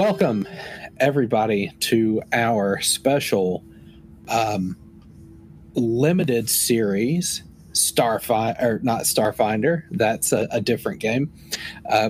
Welcome, 0.00 0.48
everybody, 0.96 1.72
to 1.80 2.22
our 2.32 2.80
special 2.80 3.62
um, 4.28 4.74
limited 5.74 6.48
series, 6.48 7.42
Starfinder, 7.72 8.62
or 8.62 8.80
not 8.82 9.02
Starfinder, 9.02 9.82
that's 9.90 10.32
a, 10.32 10.48
a 10.52 10.62
different 10.62 11.00
game. 11.00 11.30
Uh, 11.86 12.08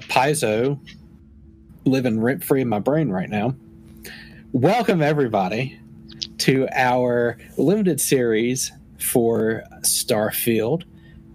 living 1.84 2.21
rent 2.21 2.45
free 2.45 2.61
in 2.61 2.69
my 2.69 2.79
brain 2.79 3.09
right 3.09 3.29
now. 3.29 3.57
Welcome, 4.53 5.03
everybody, 5.03 5.77
to 6.39 6.69
our 6.73 7.39
limited 7.59 8.01
series 8.01 8.70
for 9.01 9.65
Starfield. 9.81 10.84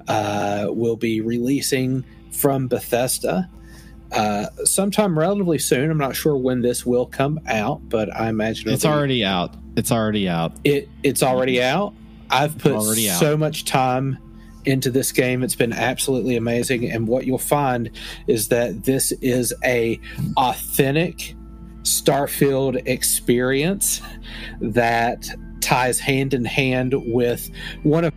Uh, 0.07 0.67
we'll 0.69 0.95
be 0.95 1.19
releasing 1.19 2.05
from 2.31 2.69
Bethesda 2.69 3.49
uh, 4.15 4.47
sometime 4.63 5.17
relatively 5.17 5.59
soon. 5.59 5.91
I'm 5.91 5.97
not 5.97 6.15
sure 6.15 6.37
when 6.37 6.61
this 6.61 6.85
will 6.85 7.05
come 7.05 7.39
out, 7.47 7.87
but 7.89 8.13
I 8.15 8.29
imagine 8.29 8.69
it's 8.69 8.85
already 8.85 9.25
out. 9.25 9.55
It's 9.75 9.91
already 9.91 10.29
out. 10.29 10.53
It 10.63 10.89
it's 11.03 11.21
already 11.21 11.61
out. 11.61 11.93
I've 12.29 12.57
put 12.57 12.81
so 12.81 13.33
out. 13.33 13.39
much 13.39 13.65
time 13.65 14.17
into 14.63 14.89
this 14.89 15.11
game. 15.11 15.43
It's 15.43 15.55
been 15.55 15.73
absolutely 15.73 16.37
amazing, 16.37 16.89
and 16.89 17.07
what 17.07 17.25
you'll 17.25 17.37
find 17.37 17.91
is 18.27 18.47
that 18.47 18.83
this 18.83 19.11
is 19.13 19.53
a 19.63 19.99
authentic 20.37 21.35
Starfield 21.83 22.81
experience 22.87 24.01
that 24.59 25.29
ties 25.61 25.99
hand 25.99 26.33
in 26.33 26.45
hand 26.45 26.93
with 26.95 27.49
one 27.83 28.05
of 28.05 28.13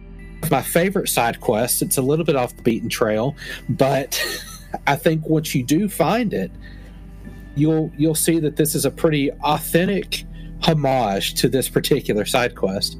my 0.50 0.62
favorite 0.62 1.08
side 1.08 1.40
quests. 1.40 1.82
It's 1.82 1.98
a 1.98 2.02
little 2.02 2.24
bit 2.24 2.36
off 2.36 2.56
the 2.56 2.62
beaten 2.62 2.88
trail, 2.88 3.34
but 3.68 4.22
I 4.86 4.96
think 4.96 5.26
once 5.28 5.54
you 5.54 5.62
do 5.62 5.88
find 5.88 6.32
it, 6.32 6.50
you'll 7.56 7.90
you'll 7.96 8.14
see 8.14 8.38
that 8.40 8.56
this 8.56 8.74
is 8.74 8.84
a 8.84 8.90
pretty 8.90 9.30
authentic 9.32 10.24
homage 10.62 11.34
to 11.34 11.48
this 11.48 11.68
particular 11.68 12.24
side 12.24 12.54
quest. 12.54 12.98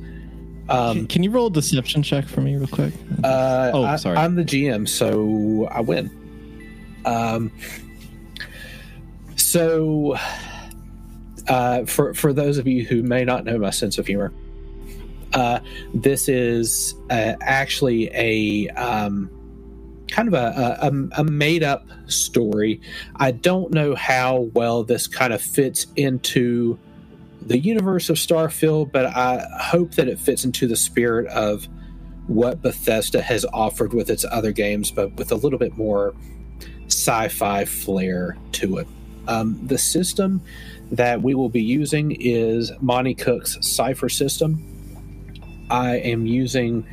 Um, 0.69 1.07
can, 1.07 1.23
you 1.23 1.31
roll 1.31 1.47
a 1.47 1.51
deception 1.51 2.03
check 2.03 2.27
for 2.27 2.43
me 2.43 2.57
real 2.57 2.67
quick? 2.67 2.93
Uh, 3.25 3.71
oh, 3.73 3.97
sorry. 3.97 4.19
I, 4.19 4.25
am 4.27 4.35
the 4.35 4.45
GM, 4.45 4.87
so 4.87 5.67
I 5.71 5.81
win. 5.81 6.11
Um, 7.07 7.51
so, 9.37 10.17
uh, 11.49 11.87
for 11.87 12.13
for 12.13 12.35
those 12.35 12.59
of 12.59 12.67
you 12.67 12.85
who 12.85 13.03
may 13.03 13.25
not 13.25 13.45
know 13.45 13.59
my 13.59 13.71
sense 13.71 13.97
of 13.97 14.07
humor, 14.07 14.31
uh, 15.33 15.61
this 15.95 16.29
is 16.29 16.95
uh, 17.09 17.35
actually 17.41 18.11
a 18.13 18.69
um, 18.71 19.31
kind 20.11 20.28
of 20.28 20.34
a, 20.34 20.78
a, 20.83 21.20
a 21.20 21.25
made 21.25 21.62
up 21.62 21.87
story. 22.06 22.81
I 23.17 23.31
don't 23.31 23.73
know 23.73 23.95
how 23.95 24.50
well 24.55 24.84
this 24.84 25.06
kind 25.06 25.33
of 25.33 25.42
fits 25.42 25.87
into 25.97 26.78
the 27.42 27.59
universe 27.59 28.11
of 28.11 28.17
Starfield, 28.17 28.92
but 28.92 29.06
I 29.06 29.47
hope 29.61 29.92
that 29.92 30.09
it 30.09 30.19
fits 30.19 30.45
into 30.45 30.67
the 30.67 30.77
spirit 30.77 31.27
of 31.28 31.69
what 32.27 32.61
Bethesda 32.61 33.23
has 33.23 33.47
offered 33.53 33.95
with 33.95 34.11
its 34.11 34.25
other 34.31 34.53
games, 34.53 34.91
but 34.91 35.12
with 35.15 35.33
a 35.33 35.34
little 35.34 35.59
bit 35.59 35.77
more 35.77 36.15
sci 36.87 37.28
fi 37.28 37.65
flair 37.65 38.37
to 38.53 38.78
it. 38.78 38.88
Um, 39.28 39.59
the 39.66 39.78
system 39.78 40.43
that 40.91 41.22
we 41.22 41.34
will 41.34 41.49
be 41.49 41.62
using 41.62 42.16
is 42.19 42.72
Monte 42.81 43.15
Cook's 43.15 43.59
Cypher 43.60 44.09
system. 44.09 44.65
I 45.71 45.97
am 45.97 46.27
using 46.27 46.87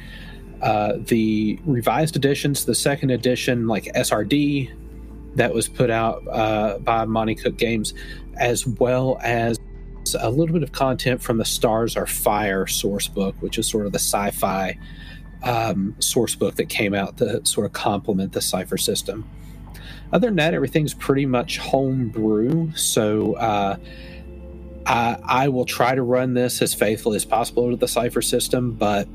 uh, 0.62 0.94
the 0.98 1.60
revised 1.66 2.16
editions, 2.16 2.66
the 2.66 2.76
second 2.76 3.12
edition, 3.12 3.68
like 3.68 3.86
SRD, 3.96 4.72
that 5.36 5.54
was 5.54 5.68
put 5.68 5.90
out 5.90 6.24
uh, 6.30 6.78
by 6.80 7.06
Monte 7.06 7.36
Cook 7.36 7.58
Games, 7.58 7.94
as 8.38 8.66
well 8.66 9.20
as 9.22 9.60
a 10.20 10.30
little 10.30 10.54
bit 10.54 10.64
of 10.64 10.72
content 10.72 11.22
from 11.22 11.38
the 11.38 11.46
Stars 11.46 11.98
Are 11.98 12.08
Fire 12.08 12.68
source 12.68 13.08
book, 13.08 13.36
which 13.42 13.58
is 13.58 13.68
sort 13.68 13.86
of 13.86 13.92
the 13.92 14.00
sci 14.00 14.32
fi 14.32 14.78
um, 15.44 15.96
source 16.00 16.36
book 16.36 16.56
that 16.56 16.70
came 16.70 16.94
out 16.94 17.18
to 17.18 17.46
sort 17.46 17.66
of 17.66 17.74
complement 17.74 18.34
the 18.34 18.42
Cypher 18.42 18.78
system. 18.78 19.30
Other 20.14 20.28
than 20.28 20.38
that, 20.38 20.54
everything's 20.54 20.94
pretty 20.94 21.26
much 21.26 21.58
homebrew. 21.58 22.72
So, 22.76 23.34
uh, 23.34 23.78
I, 24.86 25.18
I 25.24 25.48
will 25.48 25.66
try 25.66 25.96
to 25.96 26.04
run 26.04 26.36
this 26.36 26.62
as 26.62 26.74
faithfully 26.74 27.16
as 27.16 27.26
possible 27.26 27.72
to 27.72 27.76
the 27.76 27.88
Cypher 27.88 28.22
system, 28.22 28.74
but 28.74 29.08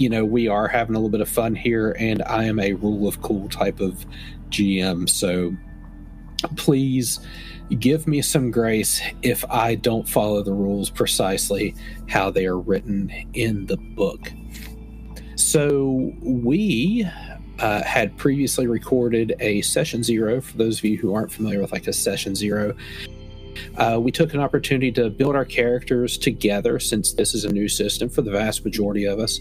you 0.00 0.08
know, 0.08 0.24
we 0.24 0.48
are 0.48 0.66
having 0.66 0.96
a 0.96 0.98
little 0.98 1.10
bit 1.10 1.20
of 1.20 1.28
fun 1.28 1.54
here, 1.54 1.94
and 1.98 2.22
I 2.22 2.44
am 2.44 2.58
a 2.58 2.72
rule 2.72 3.06
of 3.06 3.20
cool 3.20 3.50
type 3.50 3.80
of 3.80 4.06
GM. 4.48 5.06
So 5.10 5.54
please 6.56 7.20
give 7.78 8.06
me 8.06 8.22
some 8.22 8.50
grace 8.50 9.02
if 9.20 9.44
I 9.50 9.74
don't 9.74 10.08
follow 10.08 10.42
the 10.42 10.54
rules 10.54 10.88
precisely 10.88 11.74
how 12.08 12.30
they 12.30 12.46
are 12.46 12.58
written 12.58 13.12
in 13.34 13.66
the 13.66 13.76
book. 13.76 14.32
So 15.36 16.14
we 16.22 17.06
uh, 17.58 17.82
had 17.82 18.16
previously 18.16 18.66
recorded 18.66 19.36
a 19.40 19.60
session 19.60 20.02
zero. 20.02 20.40
For 20.40 20.56
those 20.56 20.78
of 20.78 20.86
you 20.86 20.96
who 20.96 21.12
aren't 21.12 21.30
familiar 21.30 21.60
with 21.60 21.72
like 21.72 21.86
a 21.86 21.92
session 21.92 22.34
zero, 22.34 22.74
uh, 23.76 23.98
we 24.00 24.10
took 24.12 24.34
an 24.34 24.40
opportunity 24.40 24.92
to 24.92 25.10
build 25.10 25.34
our 25.34 25.44
characters 25.44 26.18
together 26.18 26.78
since 26.78 27.12
this 27.12 27.34
is 27.34 27.44
a 27.44 27.52
new 27.52 27.68
system 27.68 28.08
for 28.08 28.22
the 28.22 28.30
vast 28.30 28.64
majority 28.64 29.04
of 29.04 29.18
us. 29.18 29.40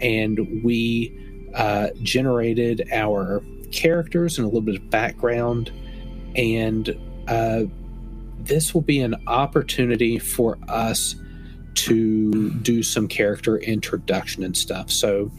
And 0.00 0.62
we 0.62 1.50
uh, 1.54 1.88
generated 2.02 2.88
our 2.92 3.42
characters 3.72 4.38
and 4.38 4.44
a 4.44 4.48
little 4.48 4.60
bit 4.60 4.76
of 4.76 4.90
background. 4.90 5.72
And 6.36 6.98
uh, 7.26 7.64
this 8.38 8.74
will 8.74 8.82
be 8.82 9.00
an 9.00 9.16
opportunity 9.26 10.18
for 10.18 10.58
us 10.68 11.16
to 11.74 12.50
do 12.54 12.82
some 12.82 13.06
character 13.06 13.56
introduction 13.58 14.42
and 14.42 14.56
stuff. 14.56 14.90
So 14.90 15.30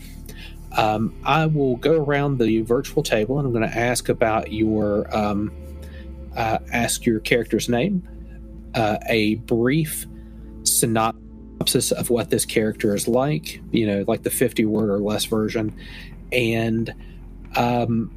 um, 0.77 1.15
I 1.25 1.47
will 1.47 1.75
go 1.77 2.03
around 2.03 2.37
the 2.39 2.61
virtual 2.61 3.03
table 3.03 3.39
and 3.39 3.47
I'm 3.47 3.53
going 3.53 3.69
to 3.69 3.77
ask 3.77 4.09
about 4.09 4.51
your. 4.51 5.15
Um, 5.15 5.51
uh, 6.35 6.59
ask 6.71 7.05
your 7.05 7.19
character's 7.19 7.69
name, 7.69 8.07
uh, 8.75 8.97
a 9.07 9.35
brief 9.35 10.05
synopsis 10.63 11.91
of 11.91 12.09
what 12.09 12.29
this 12.29 12.45
character 12.45 12.95
is 12.95 13.07
like, 13.07 13.61
you 13.71 13.85
know, 13.85 14.03
like 14.07 14.23
the 14.23 14.29
50 14.29 14.65
word 14.65 14.89
or 14.89 14.99
less 14.99 15.25
version, 15.25 15.75
and 16.31 16.93
um, 17.55 18.15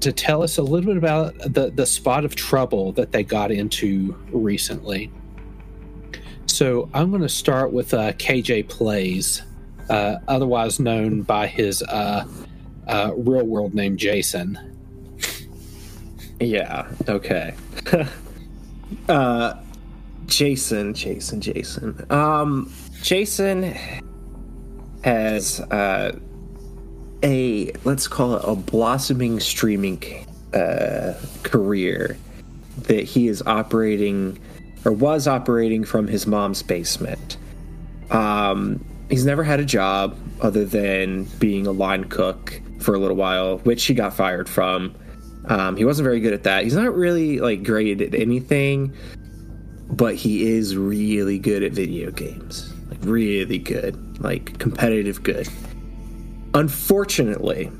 to 0.00 0.12
tell 0.12 0.42
us 0.42 0.58
a 0.58 0.62
little 0.62 0.86
bit 0.86 0.96
about 0.96 1.36
the, 1.38 1.72
the 1.74 1.86
spot 1.86 2.24
of 2.24 2.34
trouble 2.34 2.92
that 2.92 3.12
they 3.12 3.22
got 3.22 3.50
into 3.50 4.16
recently. 4.30 5.10
So 6.46 6.88
I'm 6.94 7.10
going 7.10 7.22
to 7.22 7.28
start 7.28 7.72
with 7.72 7.92
uh, 7.92 8.12
KJ 8.12 8.68
Plays, 8.68 9.42
uh, 9.90 10.18
otherwise 10.28 10.78
known 10.80 11.22
by 11.22 11.46
his 11.46 11.82
uh, 11.82 12.26
uh 12.86 13.12
real 13.16 13.44
world 13.44 13.74
name, 13.74 13.96
Jason. 13.96 14.58
Yeah, 16.38 16.88
okay. 17.08 17.54
uh, 19.08 19.54
Jason, 20.26 20.94
Jason, 20.94 21.40
Jason. 21.40 22.06
Um, 22.10 22.72
Jason 23.02 23.74
has 25.04 25.60
uh, 25.60 26.18
a 27.22 27.72
let's 27.84 28.08
call 28.08 28.36
it 28.36 28.42
a 28.44 28.56
blossoming 28.56 29.40
streaming 29.40 30.26
uh, 30.54 31.14
career 31.42 32.16
that 32.82 33.04
he 33.04 33.28
is 33.28 33.42
operating 33.46 34.38
or 34.84 34.92
was 34.92 35.26
operating 35.26 35.84
from 35.84 36.06
his 36.06 36.26
mom's 36.26 36.62
basement. 36.62 37.36
Um, 38.10 38.84
he's 39.08 39.24
never 39.24 39.42
had 39.42 39.60
a 39.60 39.64
job 39.64 40.16
other 40.40 40.64
than 40.64 41.24
being 41.38 41.66
a 41.66 41.72
line 41.72 42.04
cook 42.04 42.60
for 42.78 42.94
a 42.94 42.98
little 42.98 43.16
while, 43.16 43.58
which 43.58 43.84
he 43.84 43.94
got 43.94 44.14
fired 44.14 44.48
from. 44.48 44.94
Um, 45.48 45.76
he 45.76 45.84
wasn't 45.84 46.04
very 46.04 46.20
good 46.20 46.32
at 46.32 46.42
that. 46.44 46.64
He's 46.64 46.74
not 46.74 46.94
really 46.94 47.38
like 47.38 47.62
great 47.62 48.00
at 48.00 48.14
anything, 48.14 48.94
but 49.88 50.14
he 50.14 50.48
is 50.48 50.76
really 50.76 51.38
good 51.38 51.62
at 51.62 51.72
video 51.72 52.10
games. 52.10 52.72
Like 52.90 52.98
really 53.02 53.58
good, 53.58 54.20
like 54.20 54.58
competitive 54.58 55.22
good. 55.22 55.48
Unfortunately, 56.54 57.70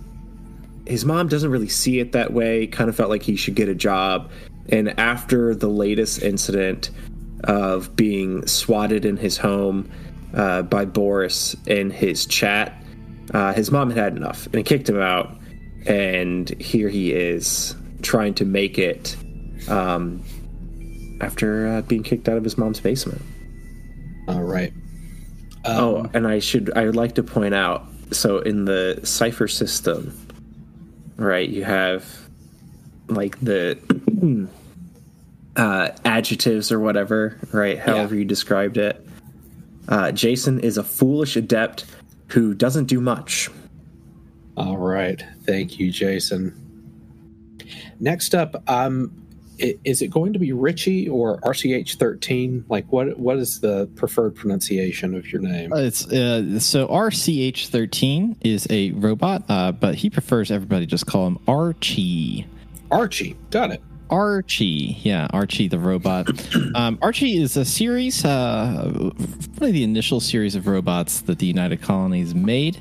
his 0.86 1.04
mom 1.04 1.28
doesn't 1.28 1.50
really 1.50 1.68
see 1.68 1.98
it 1.98 2.12
that 2.12 2.32
way. 2.32 2.66
Kind 2.66 2.88
of 2.88 2.96
felt 2.96 3.10
like 3.10 3.22
he 3.22 3.36
should 3.36 3.54
get 3.54 3.68
a 3.68 3.74
job. 3.74 4.30
And 4.68 4.98
after 4.98 5.54
the 5.54 5.68
latest 5.68 6.22
incident 6.22 6.90
of 7.44 7.94
being 7.96 8.46
swatted 8.46 9.04
in 9.04 9.16
his 9.16 9.36
home 9.36 9.90
uh, 10.34 10.62
by 10.62 10.84
Boris 10.84 11.56
in 11.66 11.90
his 11.90 12.26
chat, 12.26 12.82
uh, 13.34 13.52
his 13.52 13.70
mom 13.70 13.90
had 13.90 13.98
had 13.98 14.16
enough 14.16 14.46
and 14.52 14.64
kicked 14.64 14.88
him 14.88 15.00
out 15.00 15.36
and 15.86 16.48
here 16.60 16.88
he 16.88 17.12
is 17.12 17.74
trying 18.02 18.34
to 18.34 18.44
make 18.44 18.78
it 18.78 19.16
um, 19.68 20.22
after 21.20 21.66
uh, 21.68 21.82
being 21.82 22.02
kicked 22.02 22.28
out 22.28 22.36
of 22.36 22.44
his 22.44 22.58
mom's 22.58 22.80
basement. 22.80 23.22
All 24.28 24.42
right. 24.42 24.72
Um, 25.64 25.76
oh, 25.78 26.10
and 26.14 26.26
I 26.26 26.38
should 26.38 26.72
I 26.76 26.84
would 26.84 26.96
like 26.96 27.14
to 27.16 27.22
point 27.22 27.54
out 27.54 27.86
so 28.12 28.38
in 28.38 28.64
the 28.64 29.00
Cypher 29.02 29.48
system, 29.48 30.16
right? 31.16 31.48
You 31.48 31.64
have 31.64 32.04
like 33.08 33.38
the 33.40 33.78
uh, 35.56 35.90
adjectives 36.04 36.70
or 36.70 36.80
whatever, 36.80 37.38
right? 37.52 37.78
However 37.78 38.14
Yeah. 38.14 38.20
you 38.20 38.24
described 38.24 38.76
it. 38.78 39.04
Uh, 39.88 40.10
Jason 40.12 40.58
is 40.60 40.78
a 40.78 40.82
foolish 40.82 41.36
adept 41.36 41.84
who 42.28 42.54
doesn't 42.54 42.86
do 42.86 43.00
much. 43.00 43.48
All 44.56 44.76
right. 44.78 45.22
Thank 45.42 45.78
you, 45.78 45.90
Jason. 45.90 46.54
Next 48.00 48.34
up, 48.34 48.62
um, 48.70 49.10
is 49.58 50.02
it 50.02 50.08
going 50.10 50.32
to 50.34 50.38
be 50.38 50.52
Richie 50.52 51.08
or 51.08 51.40
RCH13? 51.40 52.64
Like, 52.68 52.90
what 52.92 53.18
what 53.18 53.38
is 53.38 53.60
the 53.60 53.88
preferred 53.96 54.34
pronunciation 54.34 55.14
of 55.14 55.30
your 55.32 55.40
name? 55.40 55.72
Uh, 55.72 55.76
It's 55.76 56.06
uh, 56.06 56.58
so 56.60 56.86
RCH13 56.88 58.36
is 58.42 58.66
a 58.70 58.90
robot, 58.92 59.44
uh, 59.48 59.72
but 59.72 59.94
he 59.94 60.10
prefers 60.10 60.50
everybody 60.50 60.86
just 60.86 61.06
call 61.06 61.26
him 61.26 61.38
Archie. 61.48 62.46
Archie. 62.90 63.36
Got 63.50 63.70
it. 63.72 63.82
Archie, 64.08 64.98
yeah, 65.02 65.26
Archie 65.32 65.66
the 65.68 65.78
robot. 65.78 66.28
Um, 66.76 66.98
Archie 67.00 67.40
is 67.42 67.56
a 67.56 67.64
series, 67.64 68.24
uh, 68.24 68.92
of 68.94 69.16
the 69.58 69.82
initial 69.82 70.20
series 70.20 70.54
of 70.54 70.66
robots 70.66 71.22
that 71.22 71.38
the 71.38 71.46
United 71.46 71.80
Colonies 71.80 72.34
made. 72.34 72.78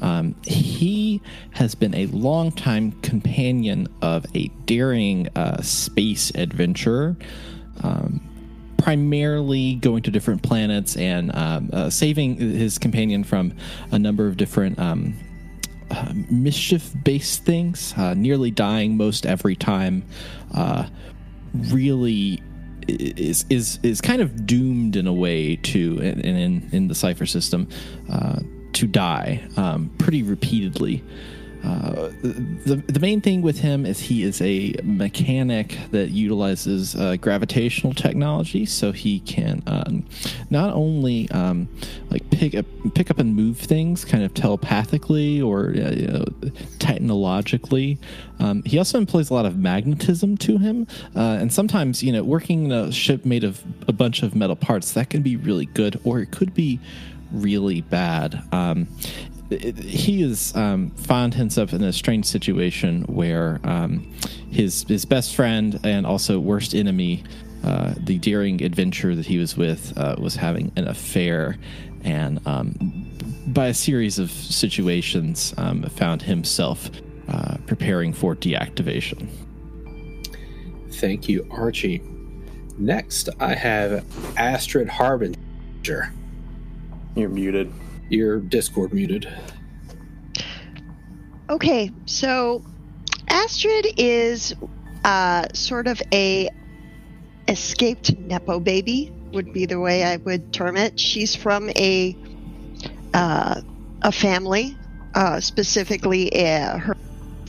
Um, 0.00 0.34
he 0.44 1.20
has 1.52 1.74
been 1.74 1.94
a 1.94 2.06
longtime 2.06 2.92
companion 3.02 3.88
of 4.02 4.24
a 4.34 4.48
daring 4.66 5.28
uh, 5.36 5.62
space 5.62 6.30
adventurer, 6.34 7.16
um, 7.82 8.20
primarily 8.78 9.74
going 9.74 10.02
to 10.02 10.10
different 10.10 10.42
planets 10.42 10.96
and 10.96 11.34
um, 11.34 11.70
uh, 11.72 11.90
saving 11.90 12.36
his 12.36 12.78
companion 12.78 13.24
from 13.24 13.52
a 13.92 13.98
number 13.98 14.26
of 14.26 14.36
different 14.36 14.78
um, 14.78 15.14
uh, 15.90 16.12
mischief 16.30 16.92
based 17.04 17.44
things, 17.44 17.94
uh, 17.96 18.14
nearly 18.14 18.50
dying 18.50 18.96
most 18.96 19.26
every 19.26 19.56
time, 19.56 20.04
uh, 20.54 20.86
really 21.52 22.42
is 22.88 23.44
is 23.50 23.78
is 23.82 24.00
kind 24.00 24.22
of 24.22 24.46
doomed 24.46 24.96
in 24.96 25.06
a 25.06 25.12
way 25.12 25.56
to 25.56 25.98
in 25.98 26.20
in, 26.20 26.68
in 26.72 26.88
the 26.88 26.94
Cypher 26.94 27.26
system. 27.26 27.68
Uh, 28.08 28.40
to 28.72 28.86
die 28.86 29.42
um, 29.56 29.90
pretty 29.98 30.22
repeatedly. 30.22 31.02
Uh, 31.62 32.10
the 32.22 32.82
the 32.86 33.00
main 33.00 33.20
thing 33.20 33.42
with 33.42 33.58
him 33.58 33.84
is 33.84 34.00
he 34.00 34.22
is 34.22 34.40
a 34.40 34.74
mechanic 34.82 35.76
that 35.90 36.10
utilizes 36.10 36.96
uh, 36.96 37.16
gravitational 37.16 37.92
technology, 37.92 38.64
so 38.64 38.92
he 38.92 39.20
can 39.20 39.62
um, 39.66 40.06
not 40.48 40.72
only 40.72 41.30
um, 41.32 41.68
like 42.10 42.28
pick 42.30 42.54
up 42.54 42.64
pick 42.94 43.10
up 43.10 43.18
and 43.18 43.36
move 43.36 43.58
things 43.58 44.06
kind 44.06 44.24
of 44.24 44.32
telepathically 44.32 45.42
or 45.42 45.68
uh, 45.68 45.90
you 45.90 46.06
know, 46.06 46.24
technologically. 46.78 47.98
Um, 48.38 48.62
he 48.62 48.78
also 48.78 48.96
employs 48.96 49.28
a 49.28 49.34
lot 49.34 49.44
of 49.44 49.58
magnetism 49.58 50.38
to 50.38 50.56
him, 50.56 50.86
uh, 51.14 51.36
and 51.40 51.52
sometimes 51.52 52.02
you 52.02 52.10
know 52.10 52.22
working 52.22 52.66
in 52.66 52.72
a 52.72 52.90
ship 52.90 53.26
made 53.26 53.44
of 53.44 53.62
a 53.86 53.92
bunch 53.92 54.22
of 54.22 54.34
metal 54.34 54.56
parts 54.56 54.92
that 54.92 55.10
can 55.10 55.20
be 55.20 55.36
really 55.36 55.66
good, 55.66 56.00
or 56.04 56.20
it 56.20 56.30
could 56.30 56.54
be 56.54 56.80
really 57.32 57.80
bad. 57.82 58.42
Um, 58.52 58.88
he 59.50 60.22
is 60.22 60.54
um, 60.54 60.90
found 60.90 61.34
himself 61.34 61.72
in 61.72 61.82
a 61.82 61.92
strange 61.92 62.26
situation 62.26 63.02
where 63.02 63.60
um, 63.64 64.12
his 64.50 64.84
his 64.84 65.04
best 65.04 65.34
friend 65.34 65.80
and 65.82 66.06
also 66.06 66.38
worst 66.38 66.74
enemy, 66.74 67.24
uh, 67.64 67.94
the 67.98 68.18
daring 68.18 68.62
adventurer 68.62 69.14
that 69.14 69.26
he 69.26 69.38
was 69.38 69.56
with, 69.56 69.96
uh, 69.98 70.14
was 70.18 70.36
having 70.36 70.70
an 70.76 70.86
affair, 70.86 71.56
and 72.04 72.40
um, 72.46 73.06
by 73.48 73.66
a 73.66 73.74
series 73.74 74.18
of 74.18 74.30
situations, 74.30 75.52
um, 75.56 75.82
found 75.82 76.22
himself 76.22 76.90
uh, 77.28 77.56
preparing 77.66 78.12
for 78.12 78.36
deactivation. 78.36 79.28
Thank 80.92 81.28
you, 81.28 81.46
Archie. 81.50 82.02
Next, 82.78 83.28
I 83.40 83.54
have 83.54 84.04
Astrid 84.36 84.88
Harbinger. 84.88 86.12
You're 87.20 87.28
muted. 87.28 87.70
Your 88.08 88.40
Discord 88.40 88.94
muted. 88.94 89.30
Okay, 91.50 91.90
so 92.06 92.64
Astrid 93.28 93.88
is 93.98 94.54
uh, 95.04 95.46
sort 95.52 95.86
of 95.86 96.00
a 96.14 96.48
escaped 97.46 98.16
nepo 98.16 98.58
baby 98.58 99.12
would 99.34 99.52
be 99.52 99.66
the 99.66 99.78
way 99.78 100.02
I 100.02 100.16
would 100.16 100.50
term 100.54 100.78
it. 100.78 100.98
She's 100.98 101.36
from 101.36 101.68
a 101.70 102.16
uh, 103.12 103.60
a 104.00 104.12
family, 104.12 104.78
uh, 105.14 105.40
specifically 105.40 106.32
uh, 106.32 106.78
her 106.78 106.96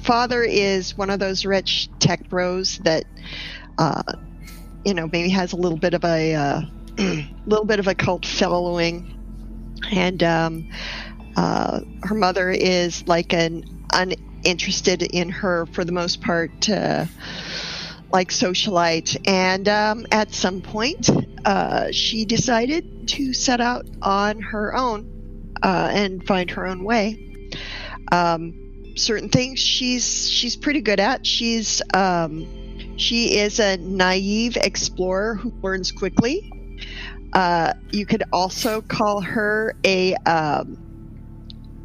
father 0.04 0.44
is 0.44 0.98
one 0.98 1.10
of 1.10 1.20
those 1.20 1.46
rich 1.46 1.90
tech 2.00 2.28
bros 2.28 2.80
that 2.80 3.06
uh, 3.78 4.04
you 4.84 4.94
know 4.94 5.08
maybe 5.14 5.30
has 5.30 5.54
a 5.54 5.56
little 5.56 5.78
bit 5.78 5.94
of 5.94 6.04
a 6.04 6.36
uh, 6.36 6.62
little 7.46 7.66
bit 7.66 7.80
of 7.80 7.88
a 7.88 7.96
cult 7.96 8.26
following, 8.26 9.21
and 9.92 10.24
um, 10.24 10.70
uh, 11.36 11.82
her 12.04 12.16
mother 12.16 12.50
is 12.50 13.08
like 13.08 13.34
an 13.34 13.64
uninterested 13.94 15.04
in 15.04 15.30
her 15.30 15.66
for 15.68 15.84
the 15.86 15.92
most 15.92 16.22
part 16.22 16.70
uh, 16.70 17.06
like 18.12 18.30
socialite. 18.30 19.18
And 19.28 19.68
um, 19.68 20.06
at 20.12 20.34
some 20.34 20.62
point 20.62 21.10
uh, 21.46 21.92
she 21.92 22.26
decided 22.26 23.08
to 23.10 23.34
set 23.34 23.62
out 23.62 23.86
on 24.02 24.40
her 24.42 24.76
own 24.76 25.54
uh, 25.62 25.90
and 25.92 26.26
find 26.26 26.50
her 26.52 26.66
own 26.66 26.84
way. 26.84 27.50
Um, 28.12 28.94
certain 28.96 29.30
things 29.30 29.60
she's 29.60 30.30
she's 30.30 30.56
pretty 30.56 30.82
good 30.82 31.00
at. 31.00 31.26
She's 31.26 31.82
um, 31.94 32.98
she 32.98 33.38
is 33.38 33.60
a 33.60 33.78
naive 33.78 34.58
explorer 34.58 35.36
who 35.36 35.52
learns 35.62 35.92
quickly 35.92 36.52
uh, 37.33 37.74
you 37.92 38.06
could 38.06 38.24
also 38.31 38.82
call 38.82 39.22
her 39.22 39.75
a 39.86 40.15
um, 40.25 40.77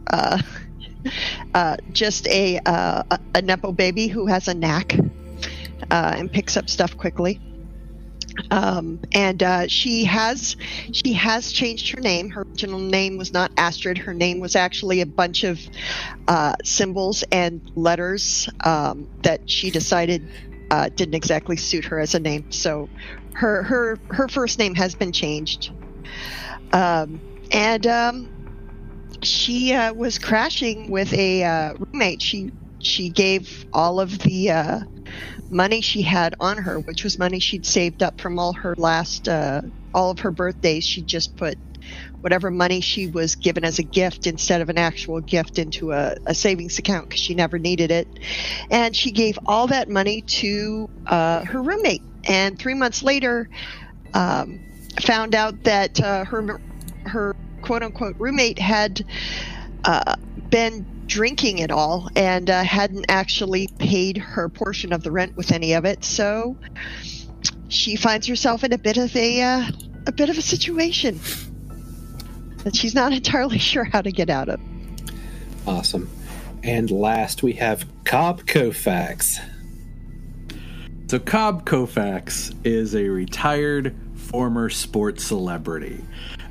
uh, 0.07 0.41
uh, 1.55 1.77
just 1.93 2.27
a, 2.29 2.59
uh, 2.65 3.03
a 3.11 3.21
a 3.37 3.43
nepo 3.43 3.73
baby 3.73 4.09
who 4.09 4.27
has 4.27 4.49
a 4.49 4.55
knack 4.55 4.99
uh, 5.91 6.15
and 6.17 6.33
picks 6.33 6.57
up 6.57 6.69
stuff 6.69 6.97
quickly. 6.97 7.41
Um, 8.51 9.01
and 9.13 9.43
uh, 9.43 9.67
she 9.67 10.05
has 10.05 10.57
she 10.93 11.15
has 11.15 11.53
changed 11.53 11.95
her 11.95 12.01
name. 12.01 12.29
Her 12.29 12.43
original 12.43 12.79
name 12.79 13.17
was 13.17 13.33
not 13.33 13.51
Astrid. 13.57 13.97
Her 13.97 14.13
name 14.13 14.41
was 14.41 14.57
actually 14.57 15.01
a 15.01 15.07
bunch 15.07 15.45
of 15.45 15.59
symbols 16.63 17.25
and 17.33 17.63
letters 17.75 18.49
um, 18.63 19.09
that 19.23 19.49
she 19.49 19.71
decided 19.71 20.29
uh, 20.71 20.89
didn't 20.89 21.15
exactly 21.15 21.57
suit 21.57 21.87
her 21.87 22.01
as 22.01 22.15
a 22.15 22.21
name. 22.21 22.51
So 22.51 22.89
her 23.37 23.63
her 23.63 23.99
her 24.11 24.29
first 24.29 24.59
name 24.59 24.75
has 24.75 24.95
been 24.95 25.13
changed. 25.13 25.71
Um, 26.73 27.21
and 27.53 27.87
um, 27.87 29.19
she 29.23 29.73
uh, 29.73 29.93
was 29.93 30.19
crashing 30.19 30.91
with 30.91 31.13
a 31.13 31.45
uh, 31.45 31.75
roommate. 31.75 32.23
She 32.23 32.51
she 32.79 33.11
gave 33.11 33.67
all 33.73 34.01
of 34.01 34.19
the 34.21 34.51
uh, 34.51 34.81
money 35.51 35.81
she 35.81 36.03
had 36.03 36.35
on 36.41 36.59
her, 36.59 36.81
which 36.81 37.05
was 37.05 37.19
money 37.19 37.39
she'd 37.39 37.67
saved 37.67 38.03
up 38.03 38.21
from 38.21 38.39
all 38.39 38.53
her 38.55 38.75
last 38.77 39.29
uh, 39.29 39.63
all 39.95 40.11
of 40.11 40.21
her 40.21 40.31
birthdays. 40.31 40.85
She 40.85 41.03
just 41.03 41.37
put 41.37 41.59
whatever 42.21 42.51
money 42.51 42.81
she 42.81 43.07
was 43.07 43.37
given 43.37 43.65
as 43.65 43.79
a 43.79 43.83
gift 43.83 44.27
instead 44.27 44.61
of 44.61 44.69
an 44.69 44.79
actual 44.79 45.21
gift 45.21 45.59
into 45.59 45.93
a, 45.93 46.17
a 46.27 46.35
savings 46.35 46.79
account 46.79 47.09
because 47.09 47.21
she 47.21 47.35
never 47.35 47.59
needed 47.59 47.91
it. 47.91 48.09
And 48.71 48.97
she 48.97 49.13
gave 49.13 49.39
all 49.47 49.69
that 49.69 49.89
money 49.89 50.23
to 50.23 50.89
uh, 51.07 51.45
her 51.45 51.63
roommate. 51.63 52.03
And 52.27 52.59
three 52.59 52.75
months 52.75 53.03
later, 53.03 53.49
um, 54.15 54.61
found 55.01 55.35
out 55.35 55.65
that 55.65 56.01
uh, 56.01 56.25
her 56.25 56.61
her 57.05 57.37
quote 57.63 57.83
unquote 57.83 58.17
roommate 58.19 58.59
had 58.59 59.05
uh, 59.85 60.17
been 60.51 60.87
drinking 61.07 61.59
it 61.59 61.71
all 61.71 62.09
and 62.17 62.51
uh, 62.51 62.63
hadn't 62.65 63.07
actually 63.09 63.69
paid 63.79 64.17
her 64.17 64.49
portion 64.49 64.93
of 64.93 65.03
the 65.03 65.11
rent 65.11 65.37
with 65.37 65.53
any 65.53 65.73
of 65.75 65.85
it. 65.85 66.05
So 66.05 66.57
she 67.69 67.97
finds 67.97 68.27
herself 68.27 68.65
in 68.65 68.73
a 68.73 68.79
bit 68.79 68.97
of 68.97 69.15
a 69.17 69.43
uh, 69.43 69.71
a 70.07 70.13
bit 70.13 70.31
of 70.31 70.39
a 70.39 70.43
situation 70.43 71.21
that 72.59 72.75
she's 72.75 72.95
not 72.95 73.13
entirely 73.13 73.59
sure 73.73 73.85
how 73.85 74.03
to 74.03 74.11
get 74.11 74.31
out 74.31 74.49
of. 74.49 74.61
Awesome. 75.67 76.09
And 76.63 76.91
last, 76.91 77.43
we 77.43 77.53
have 77.55 77.87
Cobb 78.05 78.43
Kofax. 78.43 79.39
So 81.09 81.21
Cobb 81.21 81.65
Kofax 81.65 82.53
is 82.65 82.97
a 82.97 83.09
retired 83.09 83.95
former 84.17 84.69
sports 84.69 85.23
celebrity. 85.23 86.05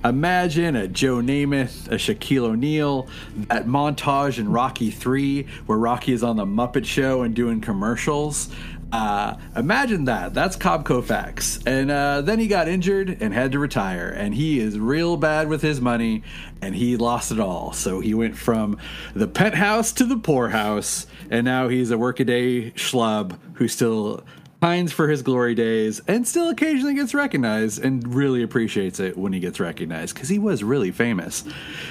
Imagine 0.05 0.77
a 0.77 0.88
Joe 0.88 1.17
Namath, 1.17 1.88
a 1.88 1.95
Shaquille 1.95 2.45
O'Neal, 2.45 3.09
that 3.50 3.65
montage 3.65 4.39
in 4.39 4.50
Rocky 4.50 4.91
3 4.91 5.45
where 5.65 5.77
Rocky 5.77 6.13
is 6.13 6.24
on 6.24 6.38
the 6.38 6.45
Muppet 6.45 6.85
Show 6.85 7.24
and 7.24 7.35
doing 7.35 7.59
commercials. 7.59 8.50
Uh, 8.93 9.35
imagine 9.57 10.05
that. 10.05 10.33
That's 10.33 10.55
Cobb 10.55 10.88
Kofax. 10.88 11.62
And 11.67 11.91
uh, 11.91 12.21
then 12.21 12.39
he 12.39 12.47
got 12.47 12.69
injured 12.69 13.17
and 13.19 13.33
had 13.33 13.51
to 13.51 13.59
retire. 13.59 14.07
And 14.07 14.33
he 14.33 14.62
is 14.62 14.79
real 14.79 15.17
bad 15.17 15.50
with 15.50 15.62
his 15.62 15.81
money 15.81 16.24
and 16.62 16.74
he 16.74 16.95
lost 16.95 17.33
it 17.33 17.41
all. 17.41 17.74
So 17.74 18.00
he 18.00 18.13
went 18.13 18.38
from 18.38 18.77
the 19.13 19.27
penthouse 19.27 19.91
to 19.93 20.05
the 20.05 20.15
poorhouse. 20.15 21.07
And 21.29 21.43
now 21.43 21.67
he's 21.67 21.91
a 21.91 21.97
workaday 21.97 22.71
schlub 22.71 23.38
who 23.55 23.67
still 23.67 24.24
pines 24.59 24.91
for 24.91 25.07
his 25.07 25.21
glory 25.21 25.53
days 25.53 26.01
and 26.07 26.27
still 26.27 26.50
occasionally 26.50 26.95
gets 26.95 27.13
recognized 27.13 27.83
and 27.83 28.13
really 28.13 28.41
appreciates 28.41 29.00
it 29.00 29.17
when 29.17 29.33
he 29.33 29.39
gets 29.39 29.59
recognized 29.59 30.15
because 30.15 30.29
he 30.29 30.39
was 30.39 30.63
really 30.63 30.91
famous. 30.91 31.43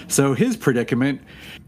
So 0.08 0.34
his 0.34 0.56
predicament 0.56 1.20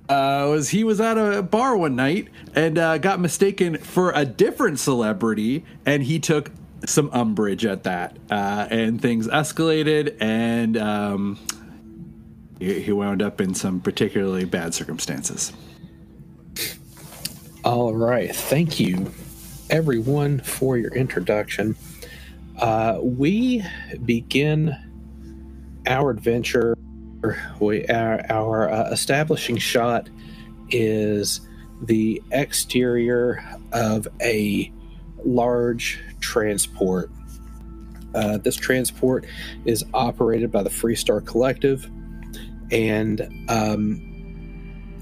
uh, 0.08 0.46
was 0.50 0.68
he 0.68 0.84
was 0.84 1.00
at 1.00 1.18
a 1.18 1.42
bar 1.42 1.76
one 1.76 1.96
night 1.96 2.28
and 2.54 2.78
uh, 2.78 2.98
got 2.98 3.20
mistaken 3.20 3.78
for 3.78 4.12
a 4.14 4.24
different 4.24 4.78
celebrity, 4.78 5.64
and 5.84 6.02
he 6.02 6.18
took 6.18 6.50
some 6.84 7.10
umbrage 7.12 7.64
at 7.64 7.84
that, 7.84 8.16
uh, 8.30 8.68
and 8.70 9.00
things 9.00 9.26
escalated, 9.28 10.16
and 10.20 10.76
um, 10.76 11.38
he, 12.58 12.80
he 12.82 12.92
wound 12.92 13.22
up 13.22 13.40
in 13.40 13.54
some 13.54 13.80
particularly 13.80 14.44
bad 14.44 14.74
circumstances. 14.74 15.52
All 17.64 17.94
right. 17.94 18.34
Thank 18.34 18.78
you, 18.78 19.10
everyone, 19.70 20.40
for 20.40 20.76
your 20.76 20.94
introduction. 20.94 21.76
Uh, 22.58 22.98
we 23.02 23.64
begin 24.04 24.76
our 25.86 26.10
adventure. 26.10 26.76
We, 27.60 27.86
our 27.86 28.24
our 28.30 28.70
uh, 28.70 28.90
establishing 28.90 29.56
shot 29.56 30.08
is 30.70 31.40
the 31.82 32.22
exterior 32.32 33.44
of 33.72 34.08
a 34.20 34.72
large 35.24 36.00
transport. 36.20 37.10
Uh, 38.14 38.38
this 38.38 38.56
transport 38.56 39.26
is 39.64 39.84
operated 39.92 40.50
by 40.50 40.62
the 40.62 40.70
Freestar 40.70 41.24
Collective, 41.24 41.90
and 42.70 43.20
um, 43.48 44.00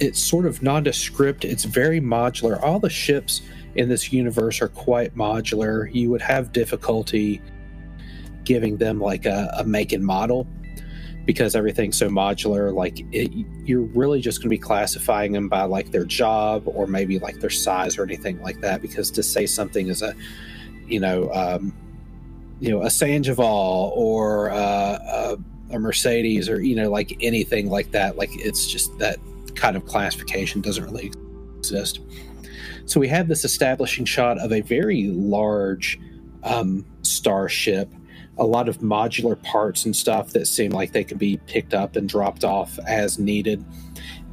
it's 0.00 0.18
sort 0.18 0.46
of 0.46 0.62
nondescript. 0.62 1.44
It's 1.44 1.64
very 1.64 2.00
modular. 2.00 2.60
All 2.62 2.80
the 2.80 2.90
ships 2.90 3.42
in 3.76 3.88
this 3.88 4.12
universe 4.12 4.60
are 4.62 4.68
quite 4.68 5.16
modular. 5.16 5.92
You 5.92 6.10
would 6.10 6.22
have 6.22 6.52
difficulty 6.52 7.42
giving 8.44 8.76
them 8.76 9.00
like 9.00 9.26
a, 9.26 9.52
a 9.58 9.64
make 9.64 9.92
and 9.92 10.04
model 10.04 10.46
because 11.24 11.56
everything's 11.56 11.96
so 11.96 12.08
modular. 12.08 12.72
Like 12.72 13.00
it, 13.12 13.32
you're 13.64 13.82
really 13.82 14.20
just 14.20 14.38
going 14.38 14.46
to 14.46 14.50
be 14.50 14.58
classifying 14.58 15.32
them 15.32 15.48
by 15.48 15.62
like 15.62 15.90
their 15.90 16.04
job 16.04 16.62
or 16.66 16.86
maybe 16.86 17.18
like 17.18 17.40
their 17.40 17.50
size 17.50 17.98
or 17.98 18.04
anything 18.04 18.40
like 18.42 18.60
that. 18.60 18.82
Because 18.82 19.10
to 19.12 19.22
say 19.22 19.46
something 19.46 19.88
is 19.88 20.02
a, 20.02 20.14
you 20.86 21.00
know, 21.00 21.32
um, 21.32 21.74
you 22.60 22.70
know, 22.70 22.82
a 22.82 22.90
Sandoval 22.90 23.92
or 23.94 24.50
uh, 24.50 24.56
a, 24.56 25.38
a 25.70 25.78
Mercedes 25.78 26.48
or 26.48 26.62
you 26.62 26.76
know, 26.76 26.90
like 26.90 27.16
anything 27.20 27.68
like 27.68 27.90
that, 27.92 28.16
like 28.16 28.30
it's 28.32 28.66
just 28.66 28.96
that 28.98 29.18
kind 29.54 29.76
of 29.76 29.86
classification 29.86 30.60
doesn't 30.60 30.84
really 30.84 31.12
exist. 31.58 32.00
So 32.86 33.00
we 33.00 33.08
have 33.08 33.28
this 33.28 33.44
establishing 33.44 34.04
shot 34.04 34.38
of 34.38 34.52
a 34.52 34.60
very 34.60 35.04
large 35.08 35.98
um, 36.42 36.84
starship, 37.02 37.90
a 38.36 38.44
lot 38.44 38.68
of 38.68 38.78
modular 38.78 39.40
parts 39.42 39.84
and 39.84 39.96
stuff 39.96 40.30
that 40.30 40.46
seem 40.46 40.70
like 40.70 40.92
they 40.92 41.04
could 41.04 41.18
be 41.18 41.38
picked 41.46 41.72
up 41.72 41.96
and 41.96 42.08
dropped 42.08 42.44
off 42.44 42.78
as 42.86 43.18
needed. 43.18 43.64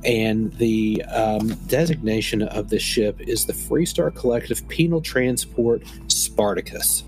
And 0.03 0.51
the 0.53 1.03
um, 1.05 1.49
designation 1.67 2.41
of 2.41 2.69
the 2.69 2.79
ship 2.79 3.21
is 3.21 3.45
the 3.45 3.53
Freestar 3.53 4.13
Collective 4.13 4.67
Penal 4.67 4.99
Transport 4.99 5.83
Spartacus. 6.07 7.03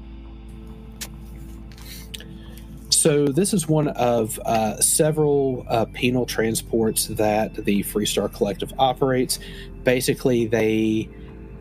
So, 2.90 3.28
this 3.28 3.54
is 3.54 3.68
one 3.68 3.90
of 3.90 4.40
uh, 4.46 4.80
several 4.80 5.66
uh, 5.68 5.86
penal 5.92 6.26
transports 6.26 7.08
that 7.08 7.54
the 7.66 7.84
Freestar 7.84 8.32
Collective 8.34 8.72
operates. 8.80 9.40
Basically, 9.84 10.46
they 10.46 11.10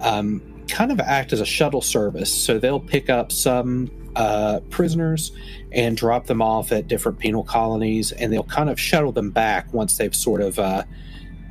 um, 0.03 0.43
kind 0.69 0.93
of 0.93 1.01
act 1.01 1.33
as 1.33 1.41
a 1.41 1.47
shuttle 1.47 1.83
service. 1.83 2.33
So, 2.33 2.59
they'll 2.59 2.81
pick 2.81 3.09
up 3.09 3.33
some 3.33 3.91
uh, 4.17 4.61
prisoners 4.71 5.33
and 5.73 5.97
drop 5.97 6.27
them 6.27 6.43
off 6.43 6.73
at 6.73 6.89
different 6.89 7.19
penal 7.19 7.45
colonies, 7.45 8.13
and 8.13 8.33
they'll 8.33 8.43
kind 8.45 8.69
of 8.69 8.79
shuttle 8.79 9.13
them 9.13 9.31
back 9.31 9.73
once 9.73 9.97
they've 9.97 10.15
sort 10.15 10.41
of 10.41 10.59
uh, 10.59 10.85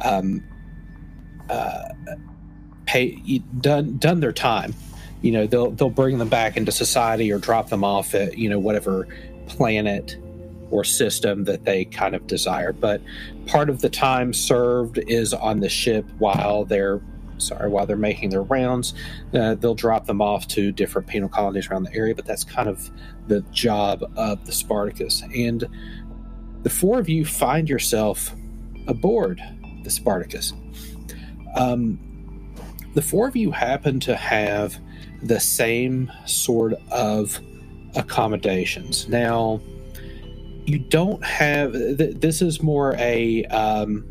um, 0.03 0.43
uh, 1.49 1.89
pay, 2.85 3.41
done 3.59 3.97
done 3.97 4.19
their 4.19 4.31
time. 4.31 4.73
You 5.21 5.31
know, 5.31 5.47
they'll 5.47 5.71
they'll 5.71 5.89
bring 5.89 6.17
them 6.17 6.29
back 6.29 6.57
into 6.57 6.71
society 6.71 7.31
or 7.31 7.39
drop 7.39 7.69
them 7.69 7.83
off 7.83 8.13
at 8.13 8.37
you 8.37 8.49
know 8.49 8.59
whatever 8.59 9.07
planet 9.47 10.17
or 10.69 10.83
system 10.83 11.43
that 11.45 11.65
they 11.65 11.85
kind 11.85 12.15
of 12.15 12.27
desire. 12.27 12.73
But 12.73 13.01
part 13.47 13.69
of 13.69 13.81
the 13.81 13.89
time 13.89 14.33
served 14.33 14.97
is 15.07 15.33
on 15.33 15.59
the 15.59 15.69
ship 15.69 16.05
while 16.17 16.63
they're 16.63 17.01
sorry 17.41 17.69
while 17.69 17.85
they're 17.85 17.97
making 17.97 18.29
their 18.29 18.43
rounds. 18.43 18.93
Uh, 19.33 19.55
they'll 19.55 19.75
drop 19.75 20.05
them 20.05 20.21
off 20.21 20.47
to 20.49 20.71
different 20.71 21.07
penal 21.07 21.29
colonies 21.29 21.67
around 21.67 21.83
the 21.83 21.93
area. 21.93 22.15
But 22.15 22.25
that's 22.25 22.43
kind 22.43 22.69
of 22.69 22.89
the 23.27 23.41
job 23.51 24.03
of 24.15 24.45
the 24.45 24.51
Spartacus. 24.51 25.23
And 25.35 25.65
the 26.63 26.69
four 26.69 26.99
of 26.99 27.09
you 27.09 27.25
find 27.25 27.69
yourself 27.69 28.33
aboard 28.87 29.41
the 29.83 29.89
Spartacus. 29.89 30.53
Um, 31.55 31.99
the 32.93 33.01
four 33.01 33.27
of 33.27 33.35
you 33.35 33.51
happen 33.51 33.99
to 34.01 34.15
have 34.15 34.77
the 35.23 35.39
same 35.39 36.11
sort 36.25 36.73
of 36.91 37.39
accommodations. 37.95 39.07
Now, 39.07 39.61
you 40.65 40.79
don't 40.79 41.23
have 41.23 41.73
th- 41.73 42.17
this 42.17 42.41
is 42.41 42.61
more 42.61 42.95
a 42.97 43.45
um, 43.45 44.05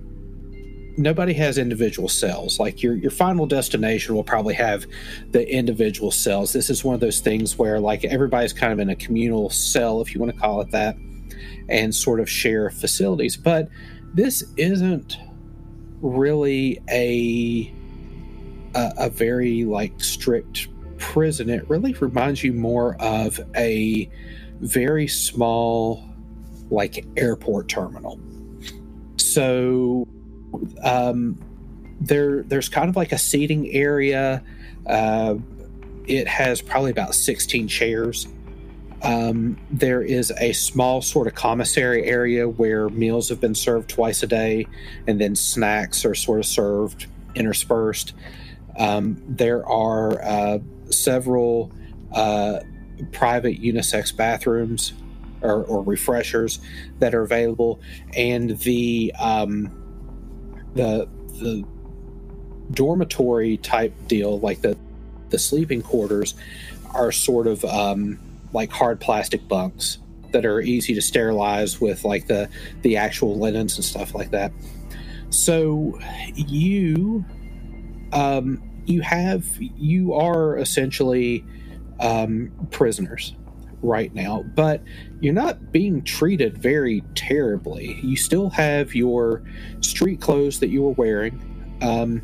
nobody 0.97 1.33
has 1.35 1.59
individual 1.59 2.09
cells. 2.09 2.59
Like 2.59 2.83
your 2.83 2.95
your 2.97 3.11
final 3.11 3.47
destination 3.47 4.15
will 4.15 4.25
probably 4.25 4.55
have 4.55 4.87
the 5.31 5.49
individual 5.49 6.11
cells. 6.11 6.53
This 6.53 6.71
is 6.71 6.85
one 6.85 6.95
of 6.95 7.01
those 7.01 7.21
things 7.21 7.59
where 7.59 7.81
like 7.81 8.05
everybody's 8.05 8.53
kind 8.53 8.73
of 8.73 8.79
in 8.79 8.91
a 8.91 8.97
communal 8.97 9.51
cell, 9.51 10.01
if 10.01 10.15
you 10.15 10.21
want 10.21 10.35
to 10.35 10.39
call 10.39 10.61
it 10.61 10.71
that, 10.73 10.97
and 11.69 11.95
sort 11.95 12.21
of 12.21 12.29
share 12.29 12.71
facilities. 12.71 13.37
But 13.37 13.69
this 14.15 14.45
isn't 14.57 15.17
really 16.01 16.81
a 16.91 17.73
a, 18.75 18.93
a 18.99 19.11
very 19.11 19.65
like 19.65 20.01
strict 20.03 20.69
prison. 20.99 21.51
It 21.51 21.69
really 21.69 21.95
reminds 21.95 22.45
you 22.45 22.53
more 22.53 22.97
of 23.01 23.41
a 23.57 24.11
very 24.61 25.09
small 25.09 26.05
like 26.71 27.05
airport 27.17 27.69
terminal. 27.69 28.21
So 29.17 30.07
um, 30.83 31.39
there 32.01 32.43
there's 32.43 32.69
kind 32.69 32.89
of 32.89 32.97
like 32.97 33.13
a 33.13 33.19
seating 33.19 33.71
area. 33.71 34.43
Uh, 34.87 35.37
it 36.07 36.27
has 36.27 36.61
probably 36.61 36.91
about 36.91 37.15
16 37.15 37.69
chairs. 37.69 38.27
Um, 39.03 39.57
there 39.71 40.03
is 40.03 40.33
a 40.39 40.53
small 40.53 41.01
sort 41.01 41.27
of 41.27 41.35
commissary 41.35 42.05
area 42.05 42.49
where 42.49 42.89
meals 42.89 43.29
have 43.31 43.41
been 43.41 43.55
served 43.55 43.89
twice 43.89 44.23
a 44.23 44.27
day, 44.27 44.67
and 45.07 45.21
then 45.21 45.35
snacks 45.35 46.05
are 46.05 46.15
sort 46.15 46.41
of 46.41 46.47
served 46.47 47.07
interspersed. 47.35 48.13
Um, 48.79 49.23
there 49.27 49.67
are 49.67 50.23
uh, 50.23 50.59
several 50.91 51.73
uh, 52.13 52.61
private 53.13 53.61
unisex 53.61 54.15
bathrooms 54.15 54.93
or, 55.43 55.65
or, 55.65 55.83
refreshers 55.83 56.61
that 56.99 57.15
are 57.15 57.23
available, 57.23 57.81
and 58.15 58.59
the 58.59 59.15
um, 59.19 59.80
the 60.75 61.09
the 61.41 61.65
dormitory 62.73 63.57
type 63.59 63.93
deal, 64.07 64.39
like 64.41 64.61
the 64.61 64.77
the 65.31 65.39
sleeping 65.39 65.83
quarters, 65.83 66.35
are 66.95 67.13
sort 67.13 67.47
of 67.47 67.65
um, 67.65 68.19
like 68.53 68.71
hard 68.71 69.01
plastic 69.01 69.47
bunks 69.49 69.99
that 70.33 70.45
are 70.45 70.61
easy 70.61 70.95
to 70.95 71.03
sterilize 71.03 71.81
with 71.81 72.05
like 72.05 72.27
the 72.27 72.49
the 72.83 72.97
actual 72.97 73.37
linens 73.37 73.77
and 73.77 73.85
stuff 73.85 74.15
like 74.15 74.31
that. 74.31 74.53
So 75.31 75.99
you 76.35 77.25
um, 78.13 78.63
you 78.87 79.01
have 79.03 79.47
you 79.59 80.15
are 80.15 80.59
essentially 80.59 81.45
um, 82.01 82.51
prisoners 82.71 83.35
right 83.83 84.15
now, 84.15 84.45
but 84.55 84.83
you're 85.21 85.35
not 85.35 85.73
being 85.73 86.03
treated 86.03 86.59
very 86.59 87.03
terribly. 87.15 87.99
You 88.03 88.17
still 88.17 88.51
have 88.51 88.95
your 88.95 89.43
street 89.81 90.21
clothes 90.21 90.61
that 90.61 90.69
you 90.69 90.83
were 90.83 90.93
wearing. 90.93 91.79
Um, 91.83 92.23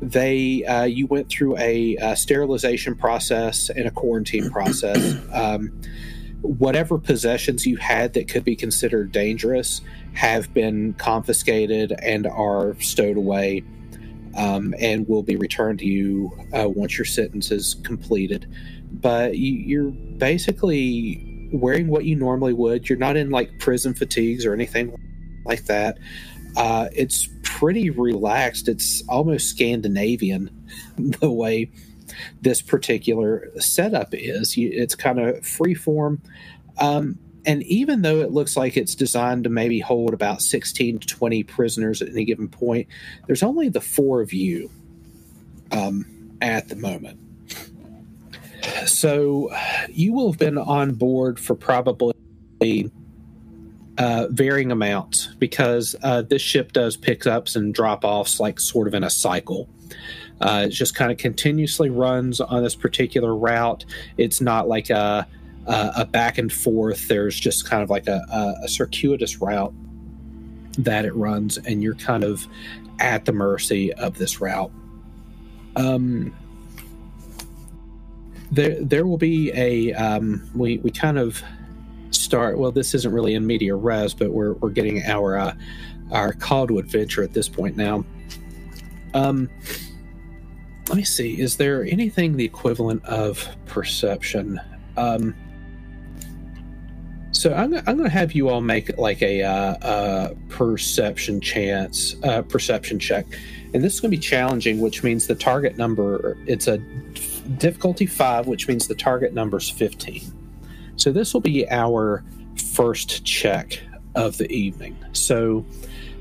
they 0.00 0.64
uh, 0.64 0.84
you 0.84 1.06
went 1.06 1.28
through 1.28 1.56
a, 1.58 1.96
a, 1.96 2.16
sterilization 2.16 2.96
process 2.96 3.70
and 3.70 3.86
a 3.86 3.90
quarantine 3.90 4.50
process. 4.50 5.16
Um, 5.32 5.72
whatever 6.42 6.98
possessions 6.98 7.64
you 7.64 7.76
had 7.76 8.14
that 8.14 8.28
could 8.28 8.44
be 8.44 8.56
considered 8.56 9.12
dangerous 9.12 9.80
have 10.14 10.52
been 10.52 10.92
confiscated 10.94 11.92
and 12.02 12.26
are 12.26 12.74
stowed 12.80 13.16
away 13.16 13.62
um, 14.36 14.74
and 14.78 15.08
will 15.08 15.22
be 15.22 15.36
returned 15.36 15.78
to 15.78 15.86
you 15.86 16.32
uh, 16.52 16.68
once 16.68 16.98
your 16.98 17.04
sentence 17.04 17.50
is 17.50 17.74
completed. 17.84 18.52
But 18.92 19.36
you, 19.38 19.88
are 19.88 19.90
basically 19.90 21.48
wearing 21.52 21.88
what 21.88 22.04
you 22.04 22.16
normally 22.16 22.52
would. 22.52 22.88
You're 22.88 22.98
not 22.98 23.16
in 23.16 23.30
like 23.30 23.58
prison 23.58 23.94
fatigues 23.94 24.46
or 24.46 24.52
anything 24.52 24.94
like 25.44 25.64
that. 25.64 25.98
Uh, 26.56 26.88
it's 26.94 27.28
pretty 27.42 27.90
relaxed. 27.90 28.68
It's 28.68 29.02
almost 29.08 29.48
Scandinavian 29.48 30.50
the 30.98 31.30
way 31.30 31.70
this 32.40 32.60
particular 32.60 33.50
setup 33.58 34.08
is. 34.12 34.54
It's 34.56 34.94
kind 34.94 35.18
of 35.18 35.36
freeform. 35.36 36.20
Um, 36.78 37.18
and 37.44 37.62
even 37.64 38.02
though 38.02 38.20
it 38.20 38.30
looks 38.30 38.56
like 38.56 38.76
it's 38.76 38.94
designed 38.94 39.44
to 39.44 39.50
maybe 39.50 39.80
hold 39.80 40.14
about 40.14 40.42
16 40.42 41.00
to 41.00 41.06
20 41.06 41.42
prisoners 41.44 42.00
at 42.00 42.08
any 42.08 42.24
given 42.24 42.48
point, 42.48 42.88
there's 43.26 43.42
only 43.42 43.68
the 43.68 43.80
four 43.80 44.20
of 44.20 44.32
you 44.32 44.70
um, 45.72 46.36
at 46.40 46.68
the 46.68 46.76
moment. 46.76 47.18
So 48.86 49.50
you 49.90 50.12
will 50.12 50.30
have 50.32 50.38
been 50.38 50.58
on 50.58 50.94
board 50.94 51.38
for 51.38 51.54
probably 51.54 52.14
uh, 53.98 54.26
varying 54.30 54.72
amounts 54.72 55.28
because 55.38 55.94
uh, 56.02 56.22
this 56.22 56.42
ship 56.42 56.72
does 56.72 56.96
pickups 56.96 57.56
and 57.56 57.74
drop 57.74 58.04
offs 58.04 58.40
like 58.40 58.58
sort 58.58 58.88
of 58.88 58.94
in 58.94 59.04
a 59.04 59.10
cycle. 59.10 59.68
Uh, 60.40 60.64
it 60.66 60.70
just 60.70 60.94
kind 60.94 61.12
of 61.12 61.18
continuously 61.18 61.90
runs 61.90 62.40
on 62.40 62.62
this 62.62 62.74
particular 62.74 63.34
route. 63.36 63.84
It's 64.16 64.40
not 64.40 64.66
like 64.66 64.90
a, 64.90 65.26
a, 65.66 65.92
a 65.98 66.04
back 66.04 66.38
and 66.38 66.52
forth. 66.52 67.06
There's 67.08 67.38
just 67.38 67.68
kind 67.68 67.82
of 67.82 67.90
like 67.90 68.08
a, 68.08 68.56
a, 68.62 68.68
circuitous 68.68 69.40
route 69.40 69.72
that 70.78 71.04
it 71.04 71.14
runs, 71.14 71.58
and 71.58 71.82
you're 71.82 71.94
kind 71.94 72.24
of 72.24 72.48
at 72.98 73.24
the 73.24 73.32
mercy 73.32 73.92
of 73.92 74.18
this 74.18 74.40
route. 74.40 74.72
Um, 75.76 76.34
there, 78.52 78.76
there 78.84 79.06
will 79.06 79.18
be 79.18 79.50
a 79.54 79.94
um, 79.94 80.48
we 80.54 80.78
we 80.78 80.90
kind 80.90 81.18
of 81.18 81.42
start. 82.10 82.58
Well, 82.58 82.70
this 82.70 82.94
isn't 82.94 83.12
really 83.12 83.34
in 83.34 83.46
media 83.46 83.74
res, 83.74 84.14
but 84.14 84.30
we're 84.30 84.52
we're 84.54 84.70
getting 84.70 85.02
our 85.04 85.38
uh, 85.38 85.54
our 86.12 86.34
call 86.34 86.66
to 86.68 86.78
adventure 86.78 87.22
at 87.22 87.32
this 87.32 87.48
point 87.48 87.76
now. 87.76 88.04
Um, 89.14 89.48
let 90.88 90.96
me 90.96 91.04
see. 91.04 91.40
Is 91.40 91.56
there 91.56 91.84
anything 91.84 92.36
the 92.36 92.44
equivalent 92.44 93.04
of 93.06 93.48
perception? 93.66 94.60
Um, 94.98 95.34
so 97.30 97.54
I'm, 97.54 97.74
I'm 97.74 97.96
going 97.96 98.04
to 98.04 98.10
have 98.10 98.32
you 98.32 98.50
all 98.50 98.60
make 98.60 98.96
like 98.98 99.22
a, 99.22 99.42
uh, 99.42 99.76
a 99.80 100.34
perception 100.48 101.40
chance, 101.40 102.14
uh, 102.24 102.42
perception 102.42 102.98
check, 102.98 103.26
and 103.72 103.82
this 103.82 103.94
is 103.94 104.00
going 104.00 104.10
to 104.10 104.16
be 104.16 104.22
challenging, 104.22 104.80
which 104.80 105.02
means 105.02 105.26
the 105.26 105.34
target 105.34 105.78
number 105.78 106.36
it's 106.46 106.68
a 106.68 106.78
difficulty 107.58 108.06
five, 108.06 108.46
which 108.46 108.68
means 108.68 108.86
the 108.86 108.94
target 108.94 109.34
number 109.34 109.58
is 109.58 109.68
15. 109.68 110.22
So 110.96 111.12
this 111.12 111.32
will 111.32 111.40
be 111.40 111.68
our 111.70 112.24
first 112.72 113.24
check 113.24 113.80
of 114.14 114.38
the 114.38 114.50
evening. 114.52 114.96
So 115.12 115.64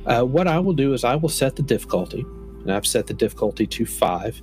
uh, 0.06 0.24
what 0.24 0.48
I 0.48 0.60
will 0.60 0.74
do 0.74 0.94
is 0.94 1.04
I 1.04 1.16
will 1.16 1.30
set 1.30 1.56
the 1.56 1.62
difficulty, 1.62 2.22
and 2.62 2.72
I've 2.72 2.88
set 2.88 3.08
the 3.08 3.14
difficulty 3.14 3.68
to 3.68 3.86
five. 3.86 4.42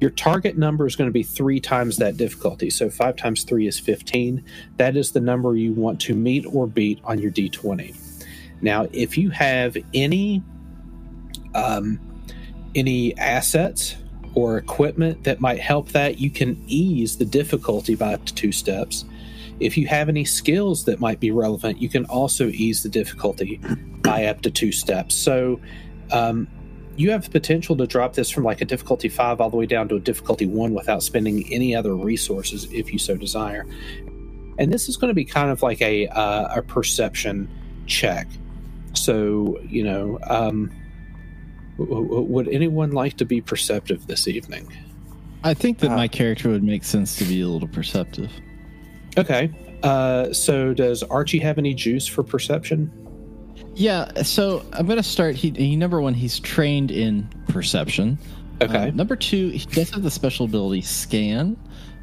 Your 0.00 0.10
target 0.10 0.58
number 0.58 0.86
is 0.86 0.96
going 0.96 1.08
to 1.08 1.12
be 1.12 1.22
three 1.22 1.60
times 1.60 1.98
that 1.98 2.16
difficulty. 2.16 2.70
So 2.70 2.90
five 2.90 3.16
times 3.16 3.44
three 3.44 3.68
is 3.68 3.78
15. 3.78 4.44
That 4.76 4.96
is 4.96 5.12
the 5.12 5.20
number 5.20 5.54
you 5.56 5.72
want 5.72 6.00
to 6.02 6.14
meet 6.14 6.44
or 6.46 6.66
beat 6.66 7.00
on 7.04 7.20
your 7.20 7.30
d20. 7.30 7.96
Now, 8.60 8.88
if 8.92 9.16
you 9.16 9.30
have 9.30 9.76
any 9.94 10.42
um, 11.54 12.00
any 12.74 13.16
assets 13.18 13.96
or 14.34 14.58
equipment 14.58 15.24
that 15.24 15.40
might 15.40 15.60
help 15.60 15.88
that, 15.90 16.18
you 16.18 16.30
can 16.30 16.62
ease 16.66 17.18
the 17.18 17.24
difficulty 17.24 17.94
by 17.94 18.14
up 18.14 18.24
to 18.26 18.34
two 18.34 18.52
steps. 18.52 19.04
If 19.60 19.76
you 19.76 19.86
have 19.86 20.08
any 20.08 20.24
skills 20.24 20.84
that 20.86 21.00
might 21.00 21.20
be 21.20 21.30
relevant, 21.30 21.80
you 21.80 21.88
can 21.88 22.04
also 22.06 22.48
ease 22.48 22.82
the 22.82 22.88
difficulty 22.88 23.60
by 24.02 24.26
up 24.26 24.40
to 24.42 24.50
two 24.50 24.72
steps. 24.72 25.14
So, 25.14 25.60
um, 26.10 26.48
you 26.96 27.10
have 27.10 27.24
the 27.24 27.30
potential 27.30 27.76
to 27.76 27.86
drop 27.86 28.14
this 28.14 28.30
from 28.30 28.44
like 28.44 28.60
a 28.60 28.64
difficulty 28.64 29.08
five 29.08 29.40
all 29.40 29.50
the 29.50 29.56
way 29.56 29.66
down 29.66 29.88
to 29.88 29.96
a 29.96 30.00
difficulty 30.00 30.46
one 30.46 30.74
without 30.74 31.02
spending 31.02 31.50
any 31.52 31.74
other 31.74 31.94
resources 31.94 32.70
if 32.72 32.92
you 32.92 32.98
so 32.98 33.16
desire. 33.16 33.66
And 34.58 34.72
this 34.72 34.88
is 34.88 34.96
going 34.96 35.08
to 35.08 35.14
be 35.14 35.24
kind 35.24 35.50
of 35.50 35.62
like 35.62 35.80
a 35.80 36.08
uh, 36.08 36.58
a 36.58 36.62
perception 36.62 37.48
check. 37.86 38.28
So 38.94 39.58
you 39.68 39.84
know, 39.84 40.18
um, 40.28 40.70
would 41.88 42.48
anyone 42.48 42.92
like 42.92 43.16
to 43.18 43.24
be 43.24 43.40
perceptive 43.40 44.06
this 44.06 44.28
evening? 44.28 44.72
I 45.44 45.54
think 45.54 45.78
that 45.78 45.90
uh, 45.90 45.96
my 45.96 46.08
character 46.08 46.48
would 46.48 46.62
make 46.62 46.84
sense 46.84 47.16
to 47.16 47.24
be 47.24 47.40
a 47.40 47.48
little 47.48 47.68
perceptive. 47.68 48.30
Okay. 49.18 49.50
Uh, 49.82 50.32
so 50.32 50.72
does 50.72 51.02
Archie 51.02 51.40
have 51.40 51.58
any 51.58 51.74
juice 51.74 52.06
for 52.06 52.22
perception? 52.22 52.90
Yeah, 53.74 54.22
so 54.22 54.64
I'm 54.72 54.86
gonna 54.86 55.02
start. 55.02 55.34
He, 55.34 55.50
he 55.50 55.76
number 55.76 56.00
one, 56.00 56.14
he's 56.14 56.38
trained 56.38 56.90
in 56.90 57.28
perception. 57.48 58.18
Okay. 58.60 58.88
Um, 58.88 58.96
number 58.96 59.16
two, 59.16 59.48
he 59.48 59.64
does 59.66 59.90
have 59.90 60.02
the 60.02 60.10
special 60.10 60.46
ability 60.46 60.82
scan. 60.82 61.56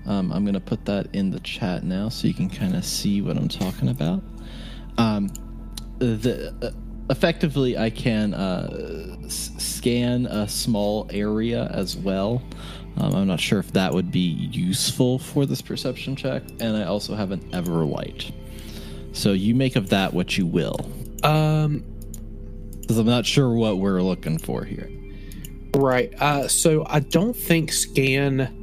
Um, 0.05 0.31
I'm 0.31 0.45
gonna 0.45 0.59
put 0.59 0.85
that 0.85 1.13
in 1.13 1.29
the 1.29 1.39
chat 1.41 1.83
now 1.83 2.09
so 2.09 2.27
you 2.27 2.33
can 2.33 2.49
kind 2.49 2.75
of 2.75 2.83
see 2.83 3.21
what 3.21 3.37
I'm 3.37 3.47
talking 3.47 3.89
about. 3.89 4.23
Um, 4.97 5.29
the 5.99 6.53
uh, 6.61 6.71
effectively, 7.09 7.77
I 7.77 7.89
can 7.89 8.33
uh, 8.33 9.17
s- 9.25 9.51
scan 9.57 10.25
a 10.25 10.47
small 10.47 11.07
area 11.11 11.69
as 11.73 11.95
well. 11.97 12.41
Um, 12.97 13.15
I'm 13.15 13.27
not 13.27 13.39
sure 13.39 13.59
if 13.59 13.71
that 13.73 13.93
would 13.93 14.11
be 14.11 14.19
useful 14.19 15.19
for 15.19 15.45
this 15.45 15.61
perception 15.61 16.15
check, 16.15 16.43
and 16.59 16.75
I 16.75 16.83
also 16.83 17.15
have 17.15 17.31
an 17.31 17.41
Everlight. 17.51 18.31
So 19.13 19.33
you 19.33 19.55
make 19.55 19.75
of 19.75 19.89
that 19.89 20.13
what 20.13 20.37
you 20.37 20.45
will. 20.45 20.77
Um, 21.23 21.83
because 22.81 22.97
I'm 22.97 23.05
not 23.05 23.25
sure 23.25 23.53
what 23.53 23.77
we're 23.77 24.01
looking 24.01 24.39
for 24.39 24.63
here. 24.63 24.89
Right. 25.75 26.11
Uh, 26.19 26.47
so 26.47 26.85
I 26.87 27.01
don't 27.01 27.35
think 27.35 27.71
scan 27.71 28.58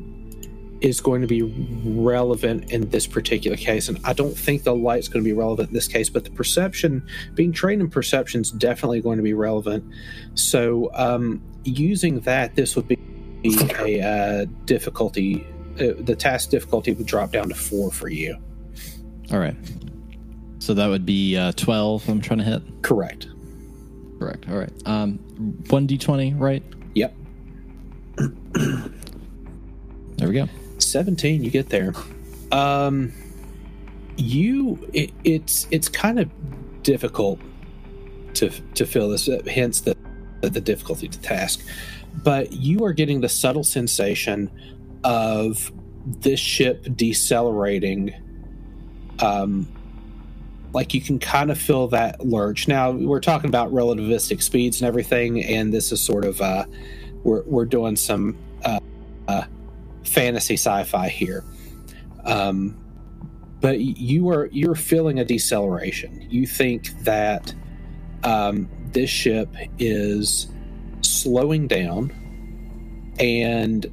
is 0.80 1.00
going 1.00 1.22
to 1.22 1.26
be 1.26 1.42
relevant 1.42 2.70
in 2.70 2.88
this 2.90 3.06
particular 3.06 3.56
case, 3.56 3.88
and 3.88 3.98
I 4.04 4.12
don't 4.12 4.36
think 4.36 4.64
the 4.64 4.74
light's 4.74 5.08
going 5.08 5.24
to 5.24 5.28
be 5.28 5.32
relevant 5.32 5.68
in 5.70 5.74
this 5.74 5.88
case. 5.88 6.10
But 6.10 6.24
the 6.24 6.30
perception, 6.30 7.06
being 7.34 7.52
trained 7.52 7.80
in 7.80 7.90
perception, 7.90 8.42
is 8.42 8.50
definitely 8.50 9.00
going 9.00 9.16
to 9.16 9.22
be 9.22 9.34
relevant. 9.34 9.84
So 10.34 10.90
um, 10.94 11.42
using 11.64 12.20
that, 12.20 12.54
this 12.54 12.76
would 12.76 12.88
be 12.88 12.98
a 13.44 14.00
uh, 14.00 14.46
difficulty. 14.64 15.46
Uh, 15.80 15.92
the 15.98 16.16
task 16.16 16.50
difficulty 16.50 16.92
would 16.92 17.06
drop 17.06 17.32
down 17.32 17.48
to 17.48 17.54
four 17.54 17.90
for 17.90 18.08
you. 18.08 18.36
All 19.32 19.38
right. 19.38 19.56
So 20.58 20.74
that 20.74 20.86
would 20.86 21.06
be 21.06 21.36
uh, 21.36 21.52
12 21.52 22.08
I'm 22.08 22.20
trying 22.20 22.38
to 22.38 22.44
hit? 22.44 22.62
Correct. 22.82 23.28
Correct. 24.18 24.48
All 24.48 24.56
right. 24.56 24.72
Um, 24.86 25.18
1d20, 25.64 26.38
right? 26.40 26.62
Yep. 26.94 27.14
there 30.16 30.28
we 30.28 30.34
go. 30.34 30.48
17, 30.86 31.42
you 31.42 31.50
get 31.50 31.68
there. 31.68 31.92
Um, 32.52 33.12
you, 34.16 34.88
it, 34.92 35.12
it's 35.24 35.66
it's 35.70 35.88
kind 35.88 36.18
of 36.18 36.30
difficult 36.82 37.40
to 38.34 38.50
to 38.74 38.86
fill 38.86 39.10
this, 39.10 39.28
uh, 39.28 39.42
hence 39.46 39.80
the 39.80 39.96
the 40.40 40.60
difficulty 40.60 41.08
to 41.08 41.20
task. 41.20 41.64
But 42.22 42.52
you 42.52 42.84
are 42.84 42.92
getting 42.92 43.20
the 43.20 43.28
subtle 43.28 43.64
sensation 43.64 44.50
of 45.04 45.70
this 46.06 46.40
ship 46.40 46.86
decelerating 46.94 48.14
um, 49.20 49.68
like 50.72 50.92
you 50.92 51.00
can 51.00 51.18
kind 51.18 51.50
of 51.50 51.58
feel 51.58 51.88
that 51.88 52.24
lurch. 52.26 52.68
Now 52.68 52.90
we're 52.90 53.20
talking 53.20 53.48
about 53.48 53.72
relativistic 53.72 54.42
speeds 54.42 54.80
and 54.80 54.86
everything, 54.86 55.42
and 55.42 55.72
this 55.72 55.90
is 55.90 56.00
sort 56.00 56.24
of 56.24 56.40
uh, 56.40 56.66
we're 57.24 57.42
we're 57.44 57.64
doing 57.64 57.96
some 57.96 58.36
uh, 58.64 58.80
uh, 59.26 59.44
fantasy 60.06 60.54
sci-fi 60.54 61.08
here. 61.08 61.44
Um, 62.24 62.76
but 63.60 63.80
you 63.80 64.28
are 64.28 64.46
you're 64.52 64.74
feeling 64.74 65.18
a 65.18 65.24
deceleration. 65.24 66.26
You 66.30 66.46
think 66.46 66.90
that 67.04 67.54
um, 68.22 68.68
this 68.92 69.10
ship 69.10 69.48
is 69.78 70.48
slowing 71.00 71.66
down 71.66 72.12
and 73.18 73.86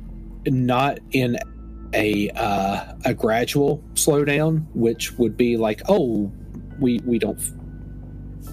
not 0.46 1.00
in 1.12 1.38
a 1.94 2.30
uh, 2.32 2.94
a 3.06 3.14
gradual 3.14 3.84
slowdown, 3.94 4.66
which 4.74 5.14
would 5.14 5.38
be 5.38 5.58
like, 5.58 5.82
oh, 5.88 6.32
we 6.80 7.00
we 7.06 7.20
don't 7.20 7.40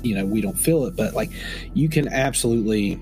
you 0.02 0.14
know 0.14 0.24
we 0.24 0.40
don't 0.40 0.58
feel 0.58 0.84
it 0.86 0.96
but 0.96 1.14
like 1.14 1.30
you 1.74 1.88
can 1.88 2.08
absolutely 2.08 2.98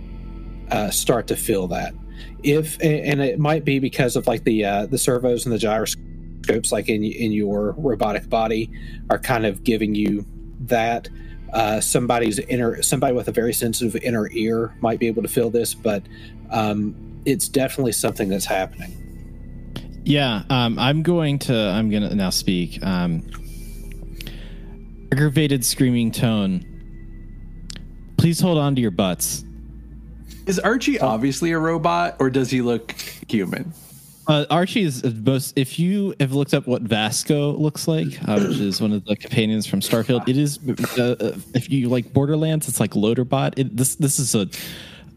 uh, 0.70 0.90
start 0.90 1.26
to 1.26 1.36
feel 1.36 1.66
that 1.68 1.94
if 2.42 2.80
and 2.82 3.20
it 3.20 3.38
might 3.38 3.64
be 3.64 3.78
because 3.78 4.16
of 4.16 4.26
like 4.26 4.44
the 4.44 4.64
uh, 4.64 4.86
the 4.86 4.98
servos 4.98 5.44
and 5.44 5.52
the 5.52 5.58
gyroscopes 5.58 6.72
like 6.72 6.88
in 6.88 7.04
in 7.04 7.32
your 7.32 7.74
robotic 7.78 8.28
body 8.28 8.70
are 9.10 9.18
kind 9.18 9.46
of 9.46 9.64
giving 9.64 9.94
you 9.94 10.24
that 10.60 11.08
uh, 11.52 11.80
somebody's 11.80 12.38
inner 12.38 12.82
somebody 12.82 13.14
with 13.14 13.28
a 13.28 13.32
very 13.32 13.52
sensitive 13.52 13.96
inner 14.02 14.28
ear 14.32 14.74
might 14.80 14.98
be 14.98 15.06
able 15.06 15.22
to 15.22 15.28
feel 15.28 15.50
this 15.50 15.74
but 15.74 16.02
um, 16.50 16.94
it's 17.24 17.48
definitely 17.48 17.92
something 17.92 18.28
that's 18.28 18.44
happening 18.44 18.94
yeah 20.04 20.42
um, 20.50 20.78
i'm 20.78 21.02
going 21.02 21.38
to 21.38 21.54
i'm 21.54 21.90
gonna 21.90 22.14
now 22.14 22.30
speak 22.30 22.82
um, 22.84 23.22
aggravated 25.12 25.64
screaming 25.64 26.10
tone. 26.10 26.64
Please 28.18 28.40
hold 28.40 28.58
on 28.58 28.74
to 28.74 28.80
your 28.80 28.90
butts. 28.90 29.44
Is 30.48 30.58
Archie 30.58 30.98
obviously 30.98 31.52
a 31.52 31.58
robot 31.58 32.16
or 32.18 32.30
does 32.30 32.50
he 32.50 32.62
look 32.62 32.92
human? 33.28 33.74
Uh, 34.26 34.46
Archie 34.50 34.82
is 34.82 35.04
most. 35.04 35.56
If 35.56 35.78
you 35.78 36.14
have 36.20 36.32
looked 36.32 36.54
up 36.54 36.66
what 36.66 36.82
Vasco 36.82 37.52
looks 37.52 37.86
like, 37.86 38.18
uh, 38.26 38.40
which 38.40 38.58
is 38.58 38.80
one 38.80 38.92
of 38.92 39.04
the 39.04 39.14
companions 39.16 39.66
from 39.66 39.80
Starfield, 39.80 40.26
it 40.26 40.36
is. 40.38 40.58
Uh, 40.98 41.16
uh, 41.20 41.38
if 41.54 41.70
you 41.70 41.88
like 41.88 42.12
Borderlands, 42.14 42.66
it's 42.66 42.80
like 42.80 42.92
Loaderbot. 42.92 43.58
It, 43.58 43.76
this 43.76 43.96
this 43.96 44.18
is 44.18 44.34
a 44.34 44.48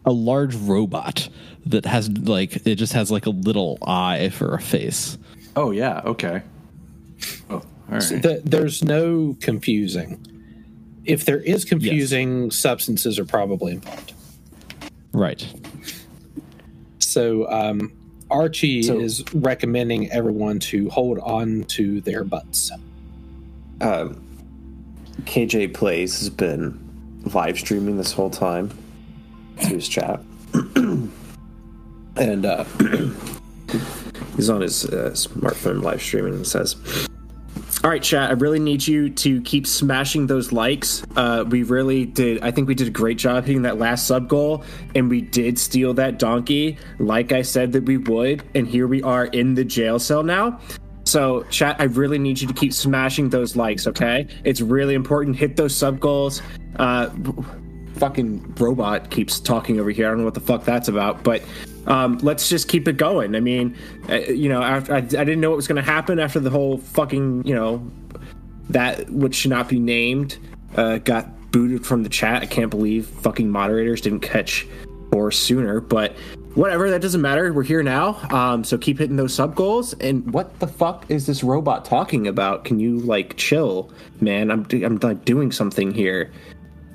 a 0.06 0.12
large 0.12 0.56
robot 0.56 1.30
that 1.65 1.86
has 1.86 2.10
like 2.10 2.65
it 2.67 2.76
just 2.76 2.94
has 2.94 3.10
like 3.10 3.26
a 3.26 3.32
little 3.32 3.78
eye 3.86 4.30
for 4.30 4.54
a 4.54 4.62
face. 4.62 5.17
Oh 5.56 5.72
yeah. 5.72 6.02
Okay. 6.06 6.41
Oh, 7.50 7.56
all 7.56 7.63
right. 7.89 8.02
The, 8.02 8.41
there's 8.44 8.84
no 8.84 9.38
confusing. 9.39 10.26
If 11.06 11.26
there 11.26 11.39
is 11.39 11.65
confusing, 11.65 12.52
substances 12.52 13.17
are 13.17 13.26
probably 13.26 13.74
involved. 13.74 14.13
Right. 15.13 15.45
So 17.00 17.50
um, 17.52 17.91
Archie 18.30 18.84
So- 18.84 19.00
is 19.00 19.24
recommending 19.34 20.10
everyone 20.12 20.60
to 20.60 20.89
hold 20.89 21.19
on 21.19 21.63
to 21.69 22.02
their 22.02 22.24
butts. 22.24 22.71
Um, 23.82 24.24
KJ 25.24 25.74
Plays 25.74 26.19
has 26.19 26.30
been 26.30 26.80
live 27.34 27.58
streaming 27.60 27.97
this 27.97 28.12
whole 28.12 28.30
time 28.30 28.69
through 29.58 29.76
his 29.76 29.88
chat. 29.88 30.21
and 30.76 31.12
uh, 32.45 32.63
he's 34.36 34.50
on 34.50 34.62
his 34.62 34.86
uh, 34.86 35.12
smartphone 35.13 35.82
live 35.84 36.02
streaming 36.02 36.34
and 36.36 36.47
says, 36.47 36.76
all 37.84 37.90
right, 37.90 38.04
chat. 38.04 38.30
I 38.30 38.34
really 38.34 38.60
need 38.60 38.86
you 38.86 39.10
to 39.10 39.42
keep 39.42 39.66
smashing 39.66 40.28
those 40.28 40.52
likes. 40.52 41.04
Uh, 41.16 41.46
we 41.48 41.64
really 41.64 42.06
did. 42.06 42.42
I 42.44 42.52
think 42.52 42.68
we 42.68 42.76
did 42.76 42.88
a 42.88 42.92
great 42.92 43.18
job 43.18 43.46
hitting 43.46 43.64
that 43.64 43.80
last 43.80 44.06
sub 44.06 44.30
goal, 44.30 44.64
and 44.94 45.10
we 45.10 45.22
did 45.22 45.58
steal 45.58 45.94
that 45.96 46.20
donkey, 46.20 46.78
like 47.00 47.32
I 47.32 47.42
said 47.42 47.72
that 47.72 47.86
we 47.86 47.98
would. 47.98 48.44
And 48.54 48.68
here 48.68 48.88
we 48.88 49.02
are 49.02 49.26
in 49.26 49.56
the 49.56 49.66
jail 49.66 49.98
cell 49.98 50.22
now. 50.22 50.60
So, 51.06 51.44
chat, 51.50 51.76
I 51.80 51.86
really 51.86 52.20
need 52.20 52.40
you 52.40 52.48
to 52.48 52.54
keep 52.54 52.72
smashing 52.72 53.30
those 53.30 53.56
likes, 53.56 53.88
okay? 53.88 54.28
It's 54.44 54.62
really 54.62 54.94
important. 54.94 55.36
Hit 55.36 55.56
those 55.56 55.76
sub 55.76 56.00
goals. 56.00 56.44
Uh, 56.76 57.10
fucking 58.02 58.56
robot 58.56 59.12
keeps 59.12 59.40
talking 59.40 59.80
over 59.80 59.92
here. 59.92 60.08
I 60.08 60.10
don't 60.10 60.18
know 60.18 60.26
what 60.26 60.34
the 60.34 60.40
fuck 60.40 60.66
that's 60.66 60.88
about, 60.88 61.24
but 61.24 61.44
um, 61.86 62.18
let's 62.24 62.50
just 62.50 62.68
keep 62.68 62.88
it 62.88 62.98
going. 62.98 63.36
I 63.36 63.40
mean, 63.40 63.78
uh, 64.10 64.16
you 64.16 64.50
know, 64.50 64.64
after, 64.64 64.96
I, 64.96 64.98
I 64.98 65.02
didn't 65.02 65.40
know 65.40 65.52
what 65.52 65.58
was 65.58 65.68
going 65.68 65.84
to 65.84 65.88
happen 65.88 66.18
after 66.18 66.40
the 66.40 66.50
whole 66.50 66.80
fucking, 66.80 67.46
you 67.46 67.54
know, 67.54 67.86
that 68.72 69.08
which 69.12 69.36
should 69.36 69.52
not 69.52 69.70
be 69.70 69.80
named 69.80 70.40
uh, 70.78 70.98
got 70.98 71.52
booted 71.52 71.86
from 71.86 72.02
the 72.02 72.10
chat. 72.10 72.42
I 72.42 72.48
can't 72.48 72.72
believe 72.72 73.06
fucking 73.06 73.48
moderators 73.48 74.02
didn't 74.02 74.22
catch 74.22 74.66
or 75.14 75.30
sooner, 75.30 75.80
but 75.80 76.16
whatever. 76.56 76.90
That 76.90 77.04
doesn't 77.04 77.22
matter. 77.22 77.54
We're 77.54 77.62
here 77.62 77.84
now, 77.84 78.18
um, 78.32 78.64
so 78.64 78.80
keep 78.80 78.98
hitting 78.98 79.16
those 79.16 79.36
sub 79.36 79.54
goals. 79.54 79.94
And 79.94 80.34
what 80.34 80.60
the 80.60 80.68
fuck 80.68 81.06
is 81.10 81.28
this 81.28 81.44
robot 81.44 81.86
talking 81.86 82.28
about? 82.28 82.66
Can 82.66 82.80
you 82.80 82.98
like 82.98 83.38
chill, 83.38 83.92
man? 84.22 84.50
I'm 84.50 84.66
I'm 84.72 84.98
like 85.04 85.24
doing 85.24 85.52
something 85.52 85.94
here. 85.94 86.32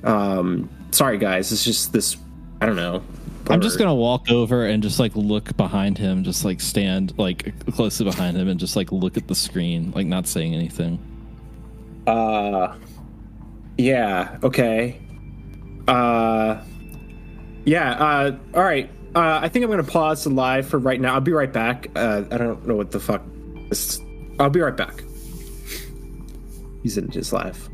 Um, 0.03 0.69
sorry 0.91 1.19
guys, 1.19 1.53
it's 1.53 1.65
just 1.65 1.93
this. 1.93 2.17
I 2.61 2.67
don't 2.67 2.77
know. 2.77 3.03
I'm 3.49 3.61
just 3.61 3.79
gonna 3.79 3.95
walk 3.95 4.31
over 4.31 4.67
and 4.67 4.83
just 4.83 4.99
like 4.99 5.15
look 5.15 5.57
behind 5.57 5.99
him, 5.99 6.25
just 6.25 6.45
like 6.45 6.61
stand 6.61 7.17
like 7.17 7.55
closely 7.73 8.05
behind 8.05 8.37
him 8.37 8.49
and 8.49 8.59
just 8.59 8.77
like 8.77 8.91
look 8.91 9.17
at 9.17 9.29
the 9.29 9.35
screen, 9.35 9.93
like 9.93 10.07
not 10.07 10.27
saying 10.27 10.55
anything. 10.55 10.99
Uh, 12.07 12.75
yeah. 13.79 14.39
Okay. 14.43 15.01
Uh, 15.87 16.61
yeah. 17.65 17.93
Uh, 17.93 18.37
all 18.55 18.65
right. 18.65 18.91
Uh, 19.15 19.41
I 19.43 19.49
think 19.49 19.65
I'm 19.65 19.71
gonna 19.71 19.85
pause 19.85 20.25
the 20.25 20.31
live 20.31 20.67
for 20.67 20.79
right 20.79 21.01
now. 21.01 21.15
I'll 21.15 21.21
be 21.21 21.33
right 21.33 21.53
back. 21.53 21.89
Uh, 21.95 22.25
I 22.31 22.37
don't 22.37 22.67
know 22.67 22.75
what 22.75 22.91
the 22.91 23.01
fuck. 23.01 23.23
This, 23.69 24.01
I'll 24.39 24.51
be 24.51 24.61
right 24.61 24.77
back. 24.77 25.03
He's 26.83 26.99
in 26.99 27.11
his 27.11 27.33
live. 27.33 27.69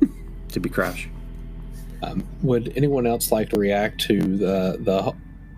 to 0.48 0.60
be 0.60 0.68
crash. 0.68 1.08
Um, 2.02 2.24
would 2.42 2.72
anyone 2.76 3.06
else 3.06 3.32
like 3.32 3.50
to 3.50 3.58
react 3.58 4.00
to 4.02 4.20
the 4.20 4.78
the 4.80 5.14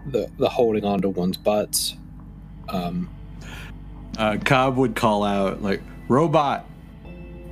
the, 0.07 0.31
the 0.39 0.49
holding 0.49 0.85
on 0.85 1.03
to 1.03 1.09
one's 1.09 1.37
butts? 1.37 1.97
Um, 2.69 3.11
uh, 4.17 4.39
Cobb 4.45 4.77
would 4.77 4.97
call 4.97 5.23
out 5.25 5.63
like, 5.63 5.83
"Robot, 6.09 6.65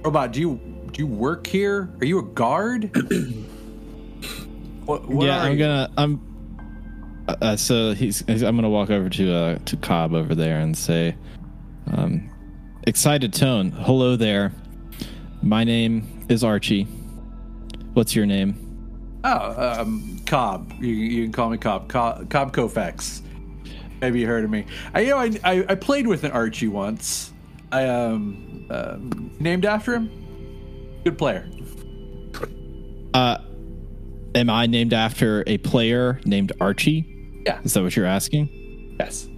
robot, 0.02 0.32
do 0.32 0.40
you 0.40 0.60
do 0.92 1.02
you 1.02 1.06
work 1.06 1.46
here? 1.46 1.90
Are 2.00 2.04
you 2.04 2.18
a 2.18 2.22
guard?" 2.22 2.84
what, 4.84 5.08
what 5.08 5.26
yeah, 5.26 5.42
I'm 5.42 5.52
you? 5.52 5.58
gonna. 5.58 5.90
I'm. 5.96 6.24
Uh, 7.28 7.56
so 7.56 7.92
he's, 7.92 8.24
he's. 8.26 8.42
I'm 8.42 8.56
gonna 8.56 8.70
walk 8.70 8.90
over 8.90 9.10
to 9.10 9.34
uh 9.34 9.58
to 9.66 9.76
Cobb 9.76 10.14
over 10.14 10.34
there 10.34 10.60
and 10.60 10.76
say, 10.76 11.14
um, 11.92 12.30
excited 12.86 13.34
tone. 13.34 13.70
Hello 13.70 14.16
there. 14.16 14.52
My 15.42 15.62
name 15.62 16.26
is 16.28 16.42
Archie. 16.42 16.84
What's 17.92 18.16
your 18.16 18.26
name? 18.26 18.67
Oh, 19.24 19.80
um, 19.80 20.20
Cobb. 20.26 20.72
You, 20.80 20.92
you 20.92 21.22
can 21.24 21.32
call 21.32 21.50
me 21.50 21.58
Cobb. 21.58 21.88
Cobb, 21.88 22.30
Cobb 22.30 22.52
Koufax. 22.52 23.22
Maybe 24.00 24.20
you 24.20 24.26
heard 24.26 24.44
of 24.44 24.50
me. 24.50 24.64
I, 24.94 25.00
you 25.00 25.10
know, 25.10 25.18
I, 25.18 25.40
I, 25.44 25.66
I 25.70 25.74
played 25.74 26.06
with 26.06 26.24
an 26.24 26.30
Archie 26.30 26.68
once. 26.68 27.32
I 27.72 27.86
um, 27.86 28.66
um 28.70 29.30
named 29.40 29.64
after 29.64 29.94
him. 29.94 31.00
Good 31.04 31.18
player. 31.18 31.48
Uh, 33.12 33.38
am 34.34 34.50
I 34.50 34.66
named 34.66 34.92
after 34.92 35.42
a 35.46 35.58
player 35.58 36.20
named 36.24 36.52
Archie? 36.60 37.42
Yeah. 37.44 37.60
Is 37.62 37.74
that 37.74 37.82
what 37.82 37.96
you're 37.96 38.06
asking? 38.06 38.96
Yes. 39.00 39.28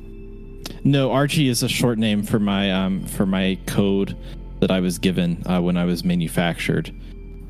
No, 0.84 1.10
Archie 1.10 1.48
is 1.48 1.62
a 1.62 1.68
short 1.68 1.98
name 1.98 2.22
for 2.22 2.38
my 2.38 2.70
um 2.70 3.04
for 3.06 3.26
my 3.26 3.58
code 3.66 4.16
that 4.60 4.70
I 4.70 4.80
was 4.80 4.98
given 4.98 5.42
uh, 5.46 5.60
when 5.60 5.76
I 5.76 5.84
was 5.84 6.04
manufactured 6.04 6.94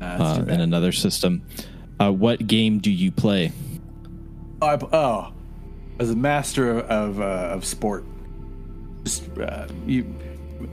uh, 0.01 0.43
in 0.47 0.61
another 0.61 0.91
system. 0.91 1.45
Uh, 2.01 2.11
what 2.11 2.47
game 2.47 2.79
do 2.79 2.89
you 2.89 3.11
play? 3.11 3.51
I, 4.59 4.75
oh, 4.91 5.31
as 5.99 6.09
a 6.09 6.15
master 6.15 6.79
of 6.79 6.89
of, 6.89 7.21
uh, 7.21 7.53
of 7.53 7.63
sport, 7.63 8.05
just 9.03 9.37
uh, 9.37 9.67
you 9.85 10.11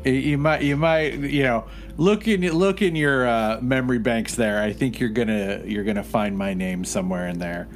you 0.07 0.39
might 0.39 0.63
you 0.63 0.75
might 0.75 1.19
you 1.19 1.43
know 1.43 1.67
look 1.99 2.27
in 2.29 2.41
look 2.53 2.81
in 2.81 2.97
your 2.97 3.29
uh, 3.29 3.59
memory 3.61 3.99
banks 3.99 4.37
there. 4.37 4.63
I 4.63 4.73
think 4.73 5.01
you're 5.01 5.11
gonna 5.11 5.61
you're 5.67 5.85
gonna 5.85 6.03
find 6.03 6.39
my 6.39 6.55
name 6.55 6.87
somewhere 6.87 7.29
in 7.29 7.39
there. 7.39 7.69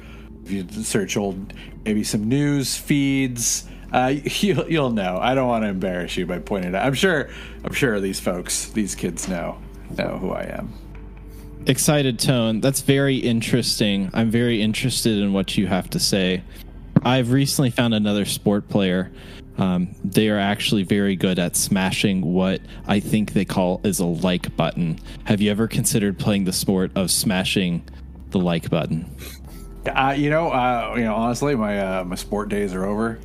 If 0.43 0.49
you 0.49 0.67
search 0.83 1.15
old 1.15 1.53
maybe 1.85 2.03
some 2.03 2.27
news 2.27 2.75
feeds. 2.75 3.67
Uh, 3.91 4.15
you'll 4.23 4.67
you'll 4.67 4.89
know. 4.89 5.19
I 5.21 5.35
don't 5.35 5.47
want 5.47 5.63
to 5.63 5.69
embarrass 5.69 6.17
you 6.17 6.25
by 6.25 6.39
pointing 6.39 6.73
out. 6.73 6.83
I'm 6.83 6.95
sure 6.95 7.29
I'm 7.63 7.73
sure 7.73 7.99
these 7.99 8.19
folks, 8.19 8.69
these 8.69 8.95
kids 8.95 9.27
know 9.27 9.59
know 9.95 10.17
who 10.17 10.31
I 10.31 10.45
am. 10.45 10.73
Excited 11.65 12.19
tone. 12.19 12.59
That's 12.59 12.81
very 12.81 13.17
interesting. 13.17 14.09
I'm 14.13 14.29
very 14.29 14.61
interested 14.61 15.19
in 15.19 15.31
what 15.31 15.57
you 15.57 15.67
have 15.67 15.89
to 15.91 15.99
say. 15.99 16.43
I've 17.03 17.31
recently 17.31 17.69
found 17.69 17.93
another 17.93 18.25
sport 18.25 18.67
player. 18.67 19.11
Um, 19.57 19.95
they 20.03 20.29
are 20.29 20.39
actually 20.39 20.83
very 20.83 21.15
good 21.15 21.39
at 21.39 21.55
smashing 21.55 22.21
what 22.33 22.59
I 22.87 22.99
think 22.99 23.33
they 23.33 23.45
call 23.45 23.79
is 23.83 23.99
a 23.99 24.05
like 24.05 24.55
button. 24.57 24.99
Have 25.25 25.41
you 25.41 25.51
ever 25.51 25.67
considered 25.67 26.19
playing 26.19 26.43
the 26.45 26.53
sport 26.53 26.91
of 26.95 27.11
smashing 27.11 27.87
the 28.31 28.39
like 28.39 28.69
button? 28.69 29.09
Uh, 29.85 30.15
you 30.17 30.29
know, 30.29 30.49
uh, 30.49 30.93
you 30.97 31.03
know. 31.03 31.13
Honestly, 31.15 31.55
my 31.55 31.79
uh, 31.79 32.03
my 32.03 32.15
sport 32.15 32.49
days 32.49 32.73
are 32.73 32.85
over. 32.85 33.19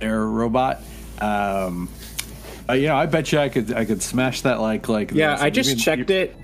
There, 0.00 0.26
robot. 0.26 0.82
Um, 1.20 1.88
uh, 2.68 2.74
you 2.74 2.88
know, 2.88 2.96
I 2.96 3.06
bet 3.06 3.32
you 3.32 3.38
I 3.38 3.48
could 3.48 3.72
I 3.72 3.84
could 3.84 4.02
smash 4.02 4.42
that 4.42 4.60
like 4.60 4.88
like. 4.88 5.12
Yeah, 5.12 5.32
this. 5.34 5.42
I 5.42 5.50
just 5.50 5.70
Even- 5.70 5.80
checked 5.80 6.10
it. 6.10 6.36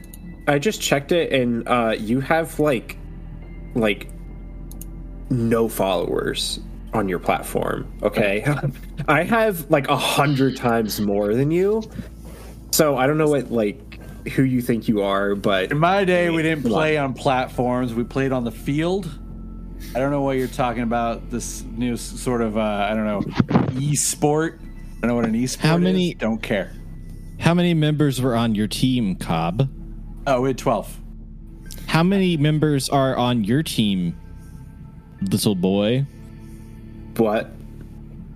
I 0.46 0.58
just 0.58 0.80
checked 0.80 1.12
it, 1.12 1.32
and 1.32 1.66
uh, 1.68 1.94
you 1.98 2.20
have 2.20 2.58
like, 2.60 2.96
like, 3.74 4.08
no 5.30 5.68
followers 5.68 6.60
on 6.92 7.08
your 7.08 7.18
platform. 7.18 7.90
Okay, 8.02 8.44
I 9.08 9.22
have 9.24 9.70
like 9.70 9.88
a 9.88 9.96
hundred 9.96 10.56
times 10.56 11.00
more 11.00 11.34
than 11.34 11.50
you. 11.50 11.82
So 12.70 12.96
I 12.96 13.06
don't 13.06 13.18
know 13.18 13.28
what 13.28 13.50
like 13.50 13.82
who 14.28 14.42
you 14.42 14.60
think 14.60 14.88
you 14.88 15.02
are, 15.02 15.34
but 15.34 15.70
In 15.70 15.78
my 15.78 16.04
day, 16.04 16.30
we 16.30 16.42
didn't 16.42 16.64
play 16.64 16.96
on 16.96 17.14
platforms. 17.14 17.94
We 17.94 18.04
played 18.04 18.32
on 18.32 18.44
the 18.44 18.50
field. 18.50 19.08
I 19.94 19.98
don't 19.98 20.10
know 20.10 20.22
what 20.22 20.36
you're 20.36 20.48
talking 20.48 20.82
about. 20.82 21.30
This 21.30 21.62
new 21.62 21.96
sort 21.96 22.40
of 22.42 22.56
uh, 22.56 22.60
I 22.90 22.94
don't 22.94 23.04
know 23.06 23.70
e-sport. 23.80 24.60
I 24.62 25.00
don't 25.00 25.08
know 25.10 25.14
what 25.16 25.24
an 25.26 25.34
e-sport 25.34 25.64
How 25.68 25.76
is. 25.76 25.82
many- 25.82 26.14
Don't 26.14 26.42
care. 26.42 26.72
How 27.38 27.52
many 27.52 27.74
members 27.74 28.20
were 28.20 28.34
on 28.34 28.54
your 28.54 28.66
team, 28.66 29.14
Cobb? 29.16 29.68
Oh, 30.26 30.40
we 30.40 30.48
had 30.50 30.58
twelve. 30.58 30.96
How 31.86 32.02
many 32.02 32.36
members 32.36 32.88
are 32.88 33.16
on 33.16 33.44
your 33.44 33.62
team, 33.62 34.18
little 35.30 35.54
boy? 35.54 36.06
what? 37.16 37.50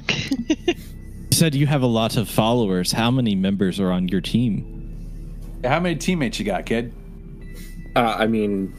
You 0.09 0.75
said 1.33 1.55
you 1.55 1.67
have 1.67 1.83
a 1.83 1.87
lot 1.87 2.17
of 2.17 2.29
followers. 2.29 2.93
How 2.93 3.11
many 3.11 3.35
members 3.35 3.79
are 3.79 3.91
on 3.91 4.09
your 4.09 4.21
team? 4.21 4.77
How 5.65 5.81
many 5.81 5.97
teammates 5.97 6.39
you 6.39 6.47
got, 6.47 6.65
kid? 6.65 6.95
Uh, 7.95 8.17
I 8.19 8.27
mean, 8.27 8.75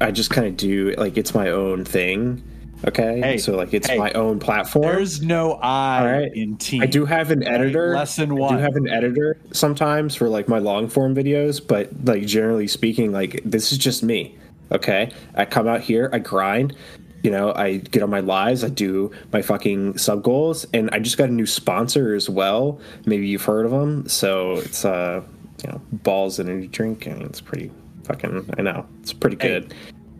I 0.00 0.10
just 0.10 0.30
kind 0.30 0.46
of 0.46 0.56
do 0.56 0.94
like 0.98 1.16
it's 1.16 1.34
my 1.34 1.50
own 1.50 1.84
thing. 1.84 2.42
Okay, 2.84 3.20
Hey, 3.20 3.38
so 3.38 3.56
like 3.56 3.72
it's 3.74 3.86
hey, 3.86 3.96
my 3.98 4.10
own 4.12 4.38
platform. 4.40 4.82
There's 4.84 5.22
no 5.22 5.52
I 5.54 5.98
All 6.00 6.06
right. 6.06 6.34
in 6.34 6.56
team. 6.56 6.82
I 6.82 6.86
do 6.86 7.04
have 7.04 7.30
an 7.30 7.42
editor. 7.46 7.94
Lesson 7.94 8.34
one. 8.36 8.54
I 8.54 8.56
do 8.56 8.62
have 8.62 8.76
an 8.76 8.88
editor 8.88 9.38
sometimes 9.52 10.14
for 10.16 10.28
like 10.28 10.48
my 10.48 10.58
long 10.58 10.88
form 10.88 11.14
videos, 11.14 11.64
but 11.64 11.90
like 12.04 12.26
generally 12.26 12.66
speaking, 12.66 13.12
like 13.12 13.40
this 13.44 13.70
is 13.72 13.78
just 13.78 14.02
me. 14.02 14.36
Okay, 14.72 15.10
I 15.34 15.44
come 15.44 15.68
out 15.68 15.82
here, 15.82 16.10
I 16.12 16.18
grind. 16.18 16.74
You 17.22 17.30
know, 17.30 17.52
I 17.54 17.76
get 17.76 18.02
on 18.02 18.10
my 18.10 18.18
lives, 18.18 18.64
I 18.64 18.68
do 18.68 19.12
my 19.32 19.42
fucking 19.42 19.98
sub 19.98 20.24
goals, 20.24 20.66
and 20.74 20.90
I 20.90 20.98
just 20.98 21.16
got 21.18 21.28
a 21.28 21.32
new 21.32 21.46
sponsor 21.46 22.16
as 22.16 22.28
well. 22.28 22.80
Maybe 23.06 23.28
you've 23.28 23.44
heard 23.44 23.64
of 23.64 23.70
them. 23.70 24.08
So 24.08 24.54
it's 24.54 24.84
uh, 24.84 25.22
you 25.62 25.70
know, 25.70 25.80
balls 25.92 26.40
energy 26.40 26.66
drink, 26.66 27.06
and 27.06 27.22
it's 27.22 27.40
pretty 27.40 27.70
fucking. 28.04 28.52
I 28.58 28.62
know 28.62 28.86
it's 29.02 29.12
pretty 29.12 29.36
Hey, 29.40 29.48
good. 29.60 29.74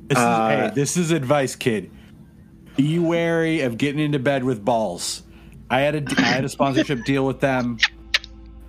This 0.09 0.19
is, 0.19 0.25
Uh, 0.25 0.49
hey, 0.69 0.71
this 0.77 0.97
is 0.97 1.11
advice, 1.11 1.57
kid. 1.57 1.91
Be 2.77 2.99
wary 2.99 3.61
of 3.61 3.79
getting 3.79 4.01
into 4.01 4.19
bed 4.19 4.45
with 4.45 4.65
balls. 4.65 5.23
I 5.71 5.81
had 5.81 5.95
a 5.95 6.21
I 6.21 6.23
had 6.23 6.45
a 6.45 6.49
sponsorship 6.49 7.05
deal 7.07 7.27
with 7.27 7.41
them 7.41 7.79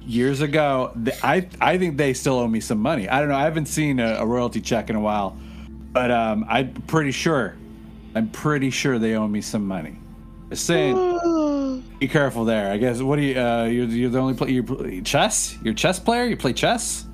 years 0.01 0.41
ago. 0.41 0.93
I 1.23 1.47
I 1.59 1.77
think 1.77 1.97
they 1.97 2.13
still 2.13 2.35
owe 2.39 2.47
me 2.47 2.59
some 2.59 2.79
money. 2.79 3.09
I 3.09 3.19
don't 3.19 3.29
know. 3.29 3.35
I 3.35 3.43
haven't 3.43 3.67
seen 3.67 3.99
a, 3.99 4.15
a 4.15 4.25
royalty 4.25 4.61
check 4.61 4.89
in 4.89 4.95
a 4.95 5.01
while, 5.01 5.37
but 5.91 6.11
um, 6.11 6.45
I'm 6.47 6.73
pretty 6.87 7.11
sure. 7.11 7.55
I'm 8.15 8.29
pretty 8.29 8.69
sure 8.69 8.99
they 8.99 9.15
owe 9.15 9.27
me 9.27 9.41
some 9.41 9.67
money. 9.67 9.97
Just 10.49 10.65
saying. 10.65 10.95
Be 11.99 12.07
careful 12.07 12.45
there. 12.45 12.71
I 12.71 12.77
guess. 12.77 13.01
What 13.01 13.15
do 13.15 13.21
you? 13.21 13.39
Uh, 13.39 13.65
you're, 13.65 13.85
you're 13.85 14.09
the 14.09 14.19
only 14.19 14.33
play. 14.33 14.51
You 14.51 14.63
play 14.63 15.01
chess. 15.01 15.57
You're 15.63 15.73
a 15.73 15.75
chess 15.75 15.99
player. 15.99 16.25
You 16.25 16.37
play 16.37 16.53
chess. 16.53 17.05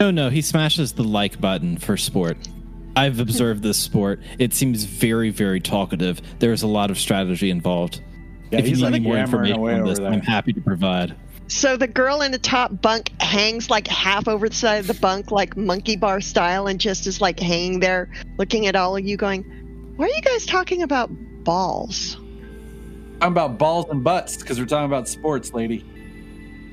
Oh 0.00 0.10
no, 0.10 0.30
he 0.30 0.42
smashes 0.42 0.92
the 0.92 1.02
like 1.02 1.40
button 1.40 1.76
for 1.76 1.96
sport. 1.96 2.36
I've 2.98 3.20
observed 3.20 3.62
this 3.62 3.78
sport. 3.78 4.20
It 4.40 4.52
seems 4.52 4.82
very, 4.82 5.30
very 5.30 5.60
talkative. 5.60 6.20
There's 6.40 6.62
a 6.64 6.66
lot 6.66 6.90
of 6.90 6.98
strategy 6.98 7.48
involved. 7.50 8.00
Yeah, 8.50 8.58
if 8.58 8.68
you 8.68 8.74
need 8.74 8.82
like 8.82 8.94
any 8.94 9.04
more 9.04 9.16
information 9.18 9.62
on 9.62 9.84
this. 9.84 10.00
I'm 10.00 10.20
happy 10.20 10.52
to 10.52 10.60
provide. 10.60 11.14
So 11.46 11.76
the 11.76 11.86
girl 11.86 12.22
in 12.22 12.32
the 12.32 12.38
top 12.38 12.82
bunk 12.82 13.10
hangs 13.22 13.70
like 13.70 13.86
half 13.86 14.26
over 14.26 14.48
the 14.48 14.54
side 14.54 14.78
of 14.80 14.86
the 14.88 14.94
bunk, 14.94 15.30
like 15.30 15.56
monkey 15.56 15.96
bar 15.96 16.20
style, 16.20 16.66
and 16.66 16.80
just 16.80 17.06
is 17.06 17.20
like 17.20 17.38
hanging 17.38 17.78
there, 17.80 18.10
looking 18.36 18.66
at 18.66 18.74
all 18.74 18.96
of 18.96 19.06
you, 19.06 19.16
going, 19.16 19.44
"Why 19.96 20.06
are 20.06 20.08
you 20.08 20.20
guys 20.20 20.44
talking 20.44 20.82
about 20.82 21.08
balls?" 21.44 22.14
Talking 23.20 23.32
about 23.32 23.58
balls 23.58 23.86
and 23.90 24.02
butts 24.02 24.36
because 24.36 24.58
we're 24.58 24.66
talking 24.66 24.86
about 24.86 25.08
sports, 25.08 25.52
lady. 25.54 25.84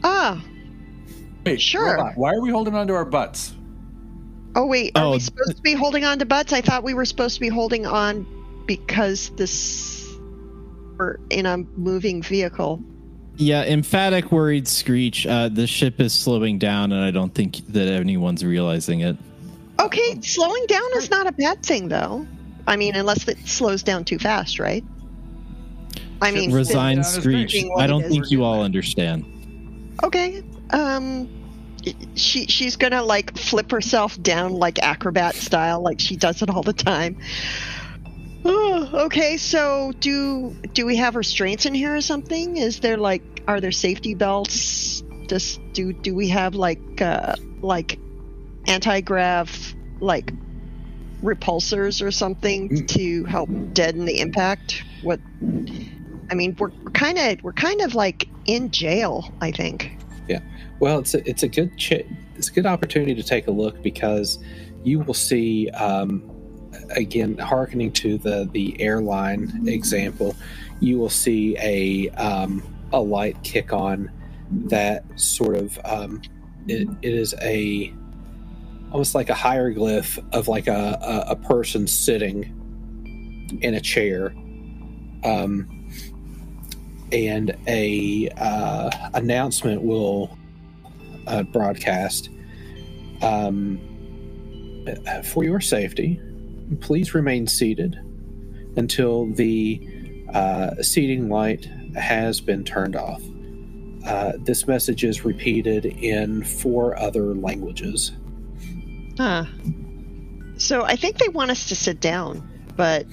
Ah, 0.03 0.43
Wait, 1.45 1.61
Sure. 1.61 1.95
robot, 1.97 2.13
Why 2.17 2.33
are 2.33 2.41
we 2.41 2.49
holding 2.49 2.73
on 2.73 2.87
to 2.87 2.93
our 2.95 3.05
butts? 3.05 3.53
Oh 4.55 4.65
wait, 4.65 4.91
are 4.97 5.05
Oh, 5.05 5.11
we 5.11 5.19
supposed 5.19 5.55
to 5.57 5.61
be 5.61 5.73
holding 5.73 6.03
on 6.03 6.19
to 6.19 6.25
butts? 6.25 6.53
I 6.53 6.61
thought 6.61 6.83
we 6.83 6.93
were 6.93 7.05
supposed 7.05 7.35
to 7.35 7.41
be 7.41 7.49
holding 7.49 7.85
on 7.85 8.25
because 8.65 9.29
this 9.35 10.07
we're 10.97 11.17
in 11.29 11.45
a 11.45 11.57
moving 11.57 12.21
vehicle. 12.21 12.81
Yeah, 13.37 13.63
emphatic, 13.63 14.31
worried 14.31 14.65
screech. 14.67 15.27
Uh, 15.27 15.49
the 15.49 15.67
ship 15.67 15.99
is 15.99 16.13
slowing 16.13 16.57
down, 16.57 16.93
and 16.93 17.03
I 17.03 17.11
don't 17.11 17.33
think 17.33 17.57
that 17.67 17.87
anyone's 17.89 18.45
realizing 18.45 19.01
it. 19.01 19.17
Okay, 19.79 20.21
slowing 20.21 20.65
down 20.67 20.89
is 20.95 21.09
not 21.09 21.27
a 21.27 21.33
bad 21.33 21.61
thing, 21.61 21.89
though. 21.89 22.25
I 22.65 22.77
mean, 22.77 22.95
unless 22.95 23.27
it 23.27 23.37
slows 23.45 23.83
down 23.83 24.05
too 24.05 24.17
fast, 24.19 24.57
right? 24.57 24.83
I 26.21 26.31
mean, 26.31 26.53
Resigned 26.53 27.05
screech. 27.05 27.65
I 27.77 27.87
don't 27.87 28.03
think 28.03 28.31
you 28.31 28.43
all 28.43 28.63
understand. 28.63 29.25
Okay. 30.01 30.41
Um 30.71 31.27
she 32.15 32.47
she's 32.47 32.75
to 32.77 33.01
like 33.01 33.37
flip 33.37 33.71
herself 33.71 34.21
down 34.21 34.53
like 34.53 34.79
acrobat 34.79 35.35
style 35.35 35.81
like 35.81 35.99
she 35.99 36.15
does 36.15 36.41
it 36.41 36.49
all 36.49 36.63
the 36.63 36.73
time. 36.73 37.17
Oh, 38.43 38.89
okay, 39.05 39.37
so 39.37 39.91
do 39.99 40.51
do 40.73 40.85
we 40.85 40.97
have 40.97 41.15
restraints 41.15 41.65
in 41.65 41.73
here 41.73 41.95
or 41.95 42.01
something? 42.01 42.57
Is 42.57 42.79
there 42.79 42.97
like 42.97 43.43
are 43.47 43.61
there 43.61 43.71
safety 43.71 44.15
belts? 44.15 45.01
Does 45.27 45.59
do 45.73 45.93
do 45.93 46.15
we 46.15 46.29
have 46.29 46.55
like 46.55 47.01
uh 47.01 47.35
like 47.61 47.99
anti-grav 48.67 49.75
like 49.99 50.33
repulsors 51.23 52.05
or 52.05 52.11
something 52.11 52.85
to 52.87 53.23
help 53.25 53.49
deaden 53.73 54.05
the 54.05 54.19
impact? 54.19 54.83
What 55.01 55.19
I 56.29 56.35
mean, 56.35 56.55
we're 56.57 56.71
kind 56.93 57.17
of 57.17 57.43
we're 57.43 57.53
kind 57.53 57.81
of 57.81 57.95
like 57.95 58.27
in 58.45 58.71
jail, 58.71 59.31
I 59.41 59.51
think. 59.51 59.97
Well, 60.79 60.99
it's 60.99 61.13
a, 61.13 61.27
it's 61.27 61.43
a 61.43 61.47
good 61.47 61.77
ch- 61.77 62.05
it's 62.35 62.49
a 62.49 62.51
good 62.51 62.65
opportunity 62.65 63.15
to 63.15 63.23
take 63.23 63.47
a 63.47 63.51
look 63.51 63.81
because 63.81 64.39
you 64.83 64.99
will 64.99 65.13
see 65.13 65.69
um, 65.69 66.29
again, 66.91 67.37
hearkening 67.37 67.91
to 67.93 68.17
the 68.17 68.49
the 68.51 68.79
airline 68.81 69.67
example, 69.67 70.35
you 70.79 70.97
will 70.97 71.09
see 71.09 71.57
a 71.59 72.09
um, 72.11 72.63
a 72.91 72.99
light 72.99 73.41
kick 73.43 73.73
on 73.73 74.11
that 74.51 75.03
sort 75.19 75.55
of 75.55 75.79
um, 75.85 76.21
it, 76.67 76.87
it 77.01 77.13
is 77.13 77.33
a 77.41 77.93
almost 78.91 79.15
like 79.15 79.29
a 79.29 79.33
hieroglyph 79.33 80.19
of 80.31 80.47
like 80.47 80.67
a, 80.67 80.97
a, 81.01 81.31
a 81.31 81.35
person 81.35 81.87
sitting 81.87 82.51
in 83.61 83.73
a 83.73 83.81
chair 83.81 84.33
um, 85.23 85.67
and 87.11 87.55
a 87.67 88.29
uh, 88.37 88.89
announcement 89.13 89.81
will 89.81 90.37
uh, 91.27 91.43
broadcast. 91.43 92.29
Um, 93.21 93.79
for 95.23 95.43
your 95.43 95.61
safety 95.61 96.21
please 96.81 97.13
remain 97.13 97.47
seated 97.47 97.99
until 98.75 99.27
the 99.33 99.87
uh, 100.33 100.81
seating 100.81 101.29
light 101.29 101.69
has 101.95 102.41
been 102.41 102.63
turned 102.63 102.95
off. 102.95 103.21
Uh, 104.05 104.33
this 104.39 104.67
message 104.67 105.03
is 105.03 105.25
repeated 105.25 105.85
in 105.85 106.43
four 106.43 106.97
other 106.99 107.33
languages. 107.33 108.11
Huh. 109.17 109.45
So 110.57 110.83
I 110.83 110.95
think 110.95 111.17
they 111.17 111.29
want 111.29 111.51
us 111.51 111.67
to 111.69 111.75
sit 111.75 111.99
down, 111.99 112.47
but 112.75 113.05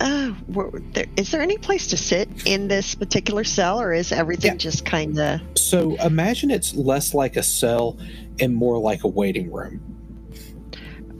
uh, 0.00 0.32
there, 0.92 1.06
is 1.16 1.30
there 1.30 1.40
any 1.40 1.58
place 1.58 1.88
to 1.88 1.96
sit 1.96 2.28
in 2.46 2.68
this 2.68 2.94
particular 2.94 3.44
cell, 3.44 3.80
or 3.80 3.92
is 3.92 4.12
everything 4.12 4.52
Yeah. 4.52 4.58
just 4.58 4.84
kind 4.84 5.18
of? 5.18 5.40
So 5.56 5.96
imagine 5.96 6.50
it's 6.50 6.74
less 6.74 7.14
like 7.14 7.36
a 7.36 7.42
cell 7.42 7.98
and 8.40 8.54
more 8.54 8.78
like 8.78 9.04
a 9.04 9.08
waiting 9.08 9.50
room. 9.50 9.80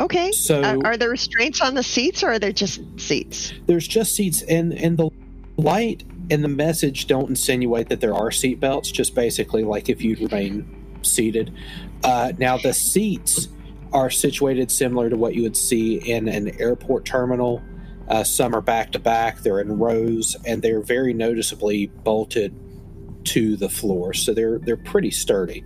Okay. 0.01 0.31
So- 0.33 0.63
are, 0.63 0.87
are 0.87 0.97
there 0.97 1.11
restraints 1.11 1.61
on 1.61 1.75
the 1.75 1.83
seats, 1.83 2.23
or 2.23 2.29
are 2.29 2.39
there 2.39 2.53
just 2.53 2.81
seats? 2.99 3.53
There's 3.67 3.89
just 3.89 4.15
seats, 4.15 4.43
and 4.43 4.73
and 4.73 4.97
the 4.97 5.11
light 5.57 6.05
and 6.31 6.45
the 6.45 6.49
message 6.49 7.07
don't 7.07 7.29
insinuate 7.31 7.89
that 7.89 8.01
there 8.01 8.15
are 8.15 8.31
seat 8.31 8.61
belts. 8.61 8.91
Just 8.91 9.15
basically 9.15 9.65
like 9.65 9.89
if 9.89 10.03
you 10.03 10.17
remain 10.17 10.99
seated. 11.03 11.53
Uh, 12.05 12.33
now 12.39 12.57
the 12.59 12.73
seats 12.73 13.49
are 13.93 14.11
situated 14.11 14.71
similar 14.71 15.09
to 15.11 15.17
what 15.17 15.35
you 15.35 15.43
would 15.43 15.57
see 15.57 15.97
in 15.97 16.29
an 16.29 16.61
airport 16.61 17.05
terminal. 17.05 17.63
Uh, 18.09 18.25
some 18.25 18.55
are 18.55 18.61
back 18.63 18.93
to 18.93 18.99
back. 18.99 19.41
They're 19.41 19.61
in 19.61 19.79
rows, 19.79 20.37
and 20.47 20.63
they're 20.63 20.81
very 20.81 21.13
noticeably 21.13 21.87
bolted 21.87 22.55
to 23.25 23.57
the 23.57 23.69
floor. 23.69 24.15
So 24.15 24.33
they're 24.35 24.59
they're 24.59 24.77
pretty 24.77 25.11
sturdy. 25.11 25.65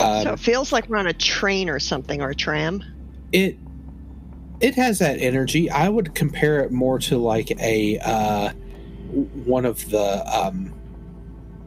Um, 0.00 0.22
so 0.22 0.32
it 0.32 0.40
feels 0.40 0.72
like 0.72 0.88
we're 0.88 0.96
on 0.96 1.06
a 1.06 1.12
train 1.12 1.68
or 1.68 1.78
something, 1.78 2.22
or 2.22 2.30
a 2.30 2.34
tram. 2.34 2.82
it 3.32 3.56
it 4.60 4.74
has 4.74 4.98
that 4.98 5.18
energy 5.18 5.70
i 5.70 5.88
would 5.88 6.14
compare 6.14 6.60
it 6.60 6.70
more 6.70 6.98
to 6.98 7.16
like 7.16 7.50
a 7.62 7.98
uh 8.00 8.50
one 9.44 9.64
of 9.64 9.88
the 9.90 10.38
um 10.38 10.74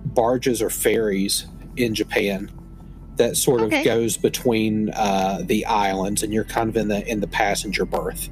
barges 0.05 0.61
or 0.61 0.69
ferries 0.69 1.47
in 1.75 1.95
japan 1.95 2.51
that 3.15 3.35
sort 3.35 3.61
of 3.61 3.71
goes 3.83 4.15
between 4.17 4.91
uh 4.91 5.41
the 5.43 5.65
islands 5.65 6.21
and 6.21 6.31
you're 6.33 6.43
kind 6.43 6.69
of 6.69 6.77
in 6.77 6.87
the 6.87 7.03
in 7.09 7.19
the 7.19 7.27
passenger 7.27 7.83
berth 7.85 8.29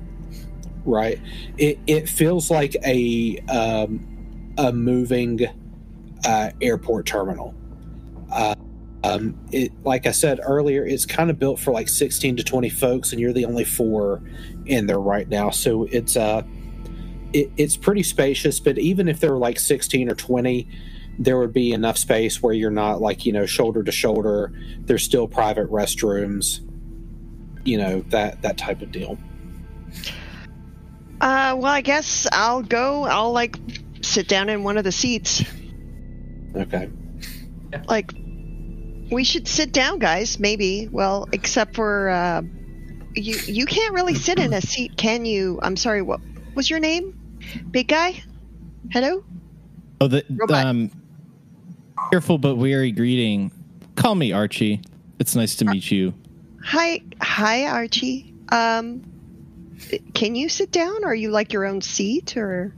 right 0.86 1.20
it 1.58 1.80
it 1.88 2.10
feels 2.10 2.50
like 2.50 2.76
a 2.86 3.38
um 3.50 4.54
a 4.58 4.72
moving 4.72 5.40
uh 6.26 6.50
airport 6.62 7.06
terminal 7.06 7.54
uh 8.32 8.56
um, 9.04 9.40
it 9.52 9.72
like 9.84 10.06
I 10.06 10.12
said 10.12 10.40
earlier, 10.44 10.86
it's 10.86 11.06
kind 11.06 11.30
of 11.30 11.40
built 11.40 11.60
for 11.60 11.72
like 11.72 11.90
16 11.90 12.38
to 12.38 12.44
20 12.44 12.70
folks, 12.70 13.12
and 13.12 13.20
you're 13.20 13.34
the 13.34 13.46
only 13.46 13.64
four 13.64 14.22
in 14.66 14.86
there 14.86 15.00
right 15.00 15.28
now. 15.28 15.50
So 15.50 15.86
it's 15.86 16.16
uh, 16.16 16.44
it, 17.34 17.52
it's 17.58 17.76
pretty 17.76 18.04
spacious. 18.04 18.60
But 18.60 18.78
even 18.78 19.08
if 19.08 19.20
there 19.20 19.32
were 19.32 19.40
like 19.40 19.60
16 19.60 20.10
or 20.10 20.16
20, 20.16 20.68
there 21.18 21.40
would 21.40 21.54
be 21.54 21.72
enough 21.72 21.98
space 21.98 22.44
where 22.44 22.54
you're 22.54 22.70
not 22.70 23.02
like 23.02 23.26
you 23.26 23.34
know 23.34 23.46
shoulder 23.46 23.82
to 23.84 23.92
shoulder. 23.92 24.54
There's 24.82 25.04
still 25.04 25.28
private 25.28 25.70
restrooms, 25.72 26.60
you 27.66 27.78
know 27.78 28.02
that 28.10 28.42
that 28.44 28.58
type 28.58 28.82
of 28.82 28.92
deal. 28.92 29.18
Uh, 31.22 31.56
well, 31.58 31.72
I 31.72 31.82
guess 31.82 32.28
I'll 32.32 32.64
go. 32.64 33.06
I'll 33.06 33.32
like 33.32 33.56
sit 34.02 34.28
down 34.28 34.50
in 34.50 34.64
one 34.64 34.78
of 34.78 34.84
the 34.84 34.92
seats. 34.92 35.44
Okay. 36.56 36.90
Like, 37.88 38.12
we 39.12 39.24
should 39.24 39.48
sit 39.48 39.72
down, 39.72 40.00
guys. 40.00 40.40
Maybe. 40.40 40.88
Well, 40.88 41.30
except 41.32 41.76
for 41.76 42.10
uh, 42.10 42.42
you. 43.16 43.36
You 43.46 43.66
can't 43.66 43.94
really 43.94 44.16
sit 44.16 44.40
in 44.40 44.52
a 44.52 44.62
seat, 44.62 44.98
can 44.98 45.24
you? 45.26 45.60
I'm 45.62 45.78
sorry. 45.78 46.02
What? 46.02 46.20
was 46.56 46.70
your 46.70 46.80
name? 46.80 47.18
Big 47.72 47.88
guy? 47.88 48.22
Hello? 48.92 49.24
Oh, 50.00 50.08
the 50.08 50.26
Robot. 50.30 50.66
um, 50.66 50.92
careful 52.12 52.38
but 52.38 52.56
weary 52.56 52.92
greeting. 52.92 53.52
Call 53.96 54.16
me 54.16 54.32
Archie. 54.32 54.82
It's 55.20 55.36
nice 55.36 55.56
to 55.58 55.66
meet 55.66 55.92
you. 55.92 56.14
Hi, 56.64 57.02
hi, 57.22 57.66
Archie. 57.68 58.34
Um, 58.50 59.04
can 60.14 60.36
you 60.36 60.50
sit 60.50 60.72
down? 60.72 61.04
Are 61.04 61.16
you 61.16 61.32
like 61.32 61.54
your 61.54 61.66
own 61.66 61.82
seat, 61.82 62.38
or 62.38 62.74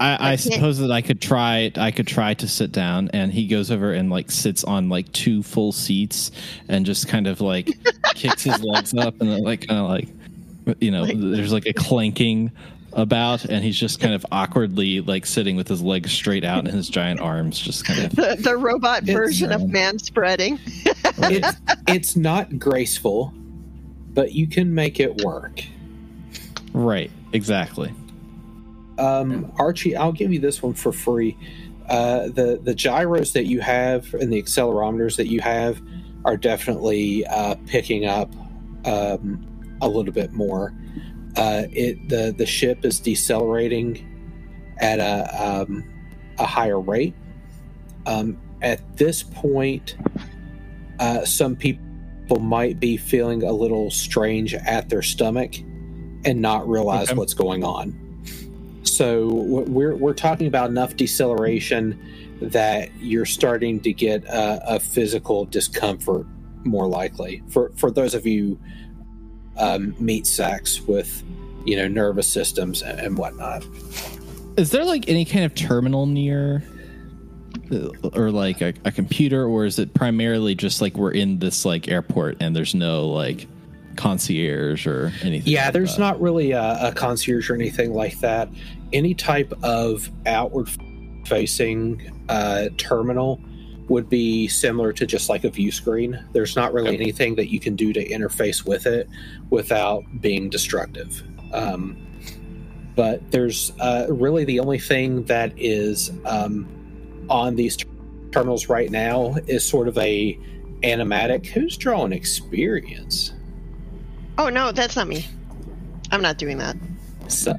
I, 0.00 0.14
I 0.14 0.18
can't- 0.36 0.40
suppose 0.40 0.78
that 0.78 0.90
I 0.90 1.02
could 1.02 1.20
try. 1.20 1.70
I 1.76 1.90
could 1.90 2.06
try 2.06 2.34
to 2.34 2.48
sit 2.48 2.72
down, 2.72 3.10
and 3.12 3.32
he 3.32 3.46
goes 3.46 3.70
over 3.70 3.92
and 3.92 4.10
like 4.10 4.30
sits 4.30 4.64
on 4.64 4.88
like 4.88 5.10
two 5.12 5.42
full 5.42 5.72
seats, 5.72 6.30
and 6.68 6.84
just 6.84 7.08
kind 7.08 7.26
of 7.26 7.40
like 7.40 7.70
kicks 8.14 8.42
his 8.44 8.62
legs 8.62 8.94
up, 8.94 9.20
and 9.20 9.30
then, 9.30 9.42
like 9.42 9.66
kind 9.68 9.80
of 9.80 9.88
like, 9.88 10.08
you 10.80 10.90
know, 10.90 11.06
there's 11.06 11.52
like 11.52 11.66
a 11.66 11.72
clanking 11.72 12.50
about, 12.92 13.44
and 13.44 13.64
he's 13.64 13.78
just 13.78 13.98
kind 14.00 14.14
of 14.14 14.24
awkwardly 14.30 15.00
like 15.00 15.26
sitting 15.26 15.56
with 15.56 15.66
his 15.68 15.82
legs 15.82 16.12
straight 16.12 16.44
out 16.44 16.60
and 16.64 16.68
his 16.72 16.88
giant 16.88 17.20
arms 17.20 17.58
just 17.58 17.84
kind 17.84 18.04
of. 18.04 18.10
the, 18.16 18.36
the 18.38 18.56
robot 18.56 19.02
It's, 19.02 19.12
version 19.12 19.52
of 19.52 19.62
um, 19.62 19.72
man 19.72 19.98
spreading? 19.98 20.60
It's 20.64 21.56
it's 21.88 22.16
not 22.16 22.58
graceful, 22.58 23.32
but 24.12 24.32
you 24.32 24.46
can 24.46 24.74
make 24.74 25.00
it 25.00 25.22
work. 25.24 25.62
Right. 26.74 27.10
Exactly. 27.32 27.94
Um, 28.98 29.52
Archie, 29.56 29.96
I'll 29.96 30.12
give 30.12 30.32
you 30.32 30.40
this 30.40 30.62
one 30.62 30.74
for 30.74 30.92
free. 30.92 31.36
Uh, 31.88 32.28
the 32.28 32.60
the 32.62 32.74
gyros 32.74 33.32
that 33.32 33.46
you 33.46 33.60
have 33.60 34.12
and 34.14 34.32
the 34.32 34.42
accelerometers 34.42 35.16
that 35.16 35.28
you 35.28 35.40
have 35.40 35.80
are 36.24 36.36
definitely 36.36 37.26
uh, 37.26 37.56
picking 37.66 38.06
up 38.06 38.32
um, 38.84 39.46
a 39.82 39.88
little 39.88 40.12
bit 40.12 40.32
more. 40.32 40.74
Uh, 41.36 41.64
it 41.72 42.08
the 42.08 42.34
the 42.36 42.46
ship 42.46 42.84
is 42.84 43.00
decelerating 43.00 44.10
at 44.78 44.98
a 44.98 45.44
um, 45.44 45.84
a 46.38 46.46
higher 46.46 46.80
rate. 46.80 47.14
Um, 48.06 48.40
at 48.62 48.96
this 48.96 49.22
point, 49.22 49.96
uh, 50.98 51.24
some 51.24 51.56
people 51.56 52.40
might 52.40 52.80
be 52.80 52.96
feeling 52.96 53.42
a 53.42 53.52
little 53.52 53.90
strange 53.90 54.54
at 54.54 54.88
their 54.88 55.02
stomach 55.02 55.54
and 56.24 56.40
not 56.40 56.68
realize 56.68 57.08
Okay. 57.10 57.18
what's 57.18 57.34
going 57.34 57.64
on. 57.64 57.94
So 58.82 59.26
we're 59.28 59.96
we're 59.96 60.14
talking 60.14 60.46
about 60.46 60.70
enough 60.70 60.96
deceleration 60.96 61.98
that 62.40 62.90
you're 63.00 63.24
starting 63.26 63.80
to 63.80 63.92
get 63.92 64.24
a, 64.24 64.74
a 64.76 64.80
physical 64.80 65.46
discomfort 65.46 66.26
more 66.64 66.86
likely. 66.86 67.42
For 67.48 67.70
for 67.76 67.90
those 67.90 68.14
of 68.14 68.26
you 68.26 68.58
um, 69.56 69.94
meat 69.98 70.26
sacks 70.26 70.80
with 70.82 71.22
you 71.64 71.76
know 71.76 71.88
nervous 71.88 72.28
systems 72.28 72.82
and, 72.82 72.98
and 73.00 73.18
whatnot. 73.18 73.64
Is 74.56 74.70
there 74.70 74.84
like 74.84 75.08
any 75.08 75.24
kind 75.24 75.44
of 75.44 75.54
terminal 75.54 76.06
near, 76.06 76.62
uh, 77.72 77.88
or 78.12 78.30
like 78.30 78.60
a, 78.60 78.74
a 78.84 78.92
computer, 78.92 79.44
or 79.46 79.64
is 79.64 79.78
it 79.78 79.94
primarily 79.94 80.54
just 80.54 80.80
like 80.80 80.96
we're 80.96 81.10
in 81.12 81.38
this 81.38 81.64
like 81.64 81.88
airport 81.88 82.36
and 82.40 82.54
there's 82.54 82.74
no 82.74 83.08
like 83.08 83.46
concierge 83.96 84.86
or 84.86 85.12
anything? 85.22 85.52
Yeah, 85.52 85.64
like 85.64 85.72
there's 85.74 85.94
that? 85.94 86.00
not 86.00 86.20
really 86.20 86.52
a, 86.52 86.88
a 86.88 86.92
concierge 86.92 87.50
or 87.50 87.54
anything 87.54 87.92
like 87.92 88.18
that. 88.20 88.48
Any 88.92 89.14
type 89.14 89.52
of 89.62 90.10
outward 90.26 90.68
facing 91.26 92.24
uh, 92.28 92.68
terminal 92.76 93.40
would 93.88 94.08
be 94.08 94.48
similar 94.48 94.92
to 94.92 95.06
just 95.06 95.28
like 95.28 95.44
a 95.44 95.50
view 95.50 95.70
screen. 95.70 96.22
There's 96.32 96.56
not 96.56 96.72
really 96.72 96.88
Okay. 96.94 97.02
anything 97.02 97.34
that 97.34 97.50
you 97.50 97.60
can 97.60 97.76
do 97.76 97.92
to 97.92 98.06
interface 98.08 98.64
with 98.66 98.86
it 98.86 99.08
without 99.50 100.02
being 100.20 100.48
destructive. 100.48 101.22
Um, 101.52 101.96
but 102.96 103.30
there's 103.30 103.72
uh, 103.80 104.06
really 104.08 104.44
the 104.44 104.60
only 104.60 104.78
thing 104.78 105.24
that 105.24 105.52
is 105.56 106.12
um, 106.24 106.66
on 107.28 107.56
these 107.56 107.76
ter- 107.76 107.88
terminals 108.30 108.68
right 108.68 108.90
now 108.90 109.34
is 109.46 109.66
sort 109.66 109.88
of 109.88 109.98
a 109.98 110.38
animatic. 110.82 111.46
Who's 111.46 111.76
drawing 111.76 112.12
experience? 112.12 113.32
Oh 114.38 114.48
no, 114.48 114.72
that's 114.72 114.96
not 114.96 115.06
me. 115.08 115.26
I'm 116.10 116.22
not 116.22 116.38
doing 116.38 116.58
that. 116.58 116.76
So, 117.28 117.54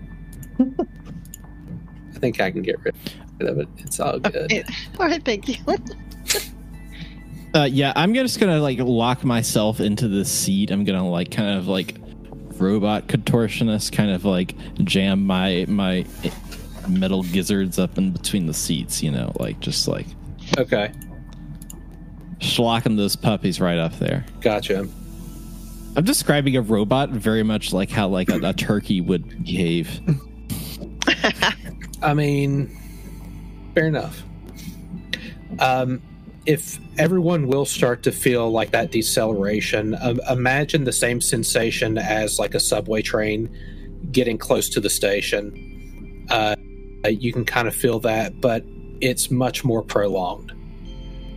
I 0.59 2.19
think 2.19 2.39
I 2.41 2.51
can 2.51 2.61
get 2.61 2.77
rid 2.83 2.95
of 3.41 3.57
it. 3.59 3.67
It's 3.77 3.99
all 3.99 4.19
good. 4.19 4.51
It- 4.51 4.69
all 4.99 5.05
right, 5.07 5.23
thank 5.23 5.47
you. 5.47 5.55
Uh, 7.53 7.63
yeah, 7.63 7.93
I'm 7.95 8.13
just 8.13 8.37
gonna 8.41 8.59
like 8.59 8.79
lock 8.79 9.23
myself 9.23 9.79
into 9.79 10.09
the 10.09 10.25
seat. 10.25 10.71
I'm 10.71 10.83
gonna 10.83 11.09
like 11.09 11.31
kind 11.31 11.57
of 11.57 11.69
like 11.69 11.95
robot 12.57 13.07
contortionist, 13.07 13.93
kind 13.93 14.11
of 14.11 14.25
like 14.25 14.55
jam 14.83 15.25
my 15.25 15.63
my 15.69 16.05
metal 16.89 17.23
gizzards 17.23 17.79
up 17.79 17.97
in 17.97 18.11
between 18.11 18.45
the 18.47 18.53
seats. 18.53 19.01
You 19.01 19.11
know, 19.11 19.31
like 19.39 19.57
just 19.61 19.87
like 19.87 20.05
Okay, 20.57 20.91
schlocking 22.39 22.97
those 22.97 23.15
puppies 23.15 23.61
right 23.61 23.77
up 23.77 23.97
there. 23.99 24.25
gotcha. 24.41 24.85
I'm 25.95 26.03
describing 26.03 26.57
a 26.57 26.61
robot 26.61 27.09
very 27.09 27.43
much 27.43 27.71
like 27.71 27.89
how 27.89 28.07
like 28.07 28.29
a, 28.29 28.39
a 28.49 28.53
turkey 28.53 28.99
would 29.01 29.43
behave. 29.43 30.01
I 32.01 32.13
mean, 32.13 32.75
fair 33.73 33.87
enough. 33.87 34.21
Um, 35.59 36.01
if 36.45 36.79
everyone 36.97 37.47
will 37.47 37.65
start 37.65 38.03
to 38.03 38.11
feel 38.11 38.51
like 38.51 38.71
that 38.71 38.91
deceleration, 38.91 39.95
um, 40.01 40.19
imagine 40.29 40.83
the 40.83 40.91
same 40.91 41.21
sensation 41.21 41.97
as 41.97 42.39
like 42.39 42.53
a 42.53 42.59
subway 42.59 43.01
train 43.01 43.49
getting 44.11 44.37
close 44.37 44.69
to 44.69 44.79
the 44.79 44.89
station. 44.89 46.27
Uh, 46.29 46.55
you 47.09 47.31
can 47.31 47.45
kind 47.45 47.67
of 47.67 47.75
feel 47.75 47.99
that, 47.99 48.39
but 48.41 48.63
it's 49.01 49.31
much 49.31 49.63
more 49.63 49.81
prolonged. 49.81 50.51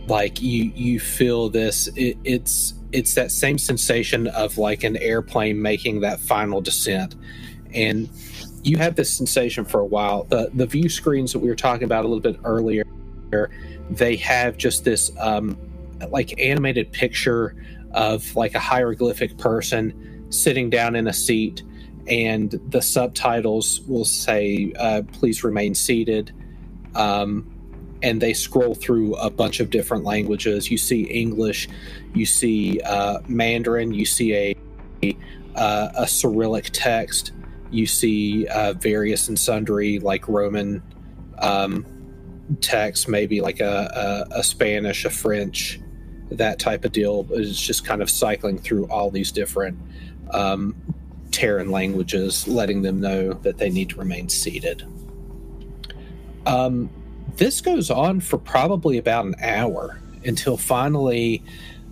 Like 0.07 0.41
you, 0.41 0.71
you 0.75 0.99
feel 0.99 1.49
this. 1.49 1.87
It, 1.95 2.17
it's 2.23 2.73
it's 2.91 3.13
that 3.15 3.31
same 3.31 3.57
sensation 3.57 4.27
of 4.27 4.57
like 4.57 4.83
an 4.83 4.97
airplane 4.97 5.61
making 5.61 6.01
that 6.01 6.19
final 6.19 6.61
descent, 6.61 7.15
and 7.73 8.09
you 8.63 8.77
have 8.77 8.95
this 8.95 9.13
sensation 9.13 9.65
for 9.65 9.79
a 9.79 9.85
while. 9.85 10.23
The 10.23 10.49
the 10.53 10.65
view 10.65 10.89
screens 10.89 11.33
that 11.33 11.39
we 11.39 11.49
were 11.49 11.55
talking 11.55 11.83
about 11.83 12.05
a 12.05 12.07
little 12.07 12.21
bit 12.21 12.39
earlier, 12.43 12.85
they 13.89 14.15
have 14.17 14.57
just 14.57 14.83
this 14.83 15.11
um, 15.19 15.57
like 16.09 16.39
animated 16.39 16.91
picture 16.91 17.55
of 17.91 18.35
like 18.35 18.55
a 18.55 18.59
hieroglyphic 18.59 19.37
person 19.37 20.25
sitting 20.29 20.69
down 20.69 20.95
in 20.95 21.07
a 21.07 21.13
seat, 21.13 21.63
and 22.07 22.59
the 22.69 22.81
subtitles 22.81 23.81
will 23.81 24.05
say, 24.05 24.73
uh, 24.79 25.03
"Please 25.13 25.43
remain 25.43 25.75
seated." 25.75 26.31
Um, 26.95 27.58
and 28.01 28.21
they 28.21 28.33
scroll 28.33 28.75
through 28.75 29.15
a 29.15 29.29
bunch 29.29 29.59
of 29.59 29.69
different 29.69 30.03
languages. 30.03 30.71
You 30.71 30.77
see 30.77 31.03
English, 31.03 31.67
you 32.13 32.25
see 32.25 32.79
uh, 32.81 33.19
Mandarin, 33.27 33.93
you 33.93 34.05
see 34.05 34.35
a 34.35 34.55
a 35.55 36.07
Cyrillic 36.07 36.69
text, 36.71 37.33
you 37.71 37.85
see 37.85 38.47
uh, 38.47 38.73
various 38.73 39.27
and 39.27 39.37
sundry 39.37 39.99
like 39.99 40.27
Roman 40.27 40.81
um, 41.39 41.85
text, 42.61 43.07
maybe 43.07 43.41
like 43.41 43.59
a, 43.59 44.27
a, 44.31 44.39
a 44.39 44.43
Spanish, 44.43 45.05
a 45.05 45.09
French, 45.09 45.79
that 46.31 46.59
type 46.59 46.85
of 46.85 46.91
deal. 46.91 47.27
It's 47.31 47.59
just 47.59 47.85
kind 47.85 48.01
of 48.01 48.09
cycling 48.09 48.57
through 48.59 48.87
all 48.87 49.11
these 49.11 49.31
different 49.31 49.77
um, 50.31 50.75
Terran 51.31 51.71
languages, 51.71 52.47
letting 52.47 52.81
them 52.81 52.99
know 52.99 53.33
that 53.33 53.57
they 53.57 53.69
need 53.69 53.89
to 53.89 53.97
remain 53.97 54.29
seated. 54.29 54.85
Um, 56.45 56.89
this 57.39 57.61
goes 57.61 57.89
on 57.89 58.19
for 58.19 58.37
probably 58.37 58.97
about 58.97 59.25
an 59.25 59.33
hour 59.41 60.01
until 60.25 60.57
finally 60.57 61.41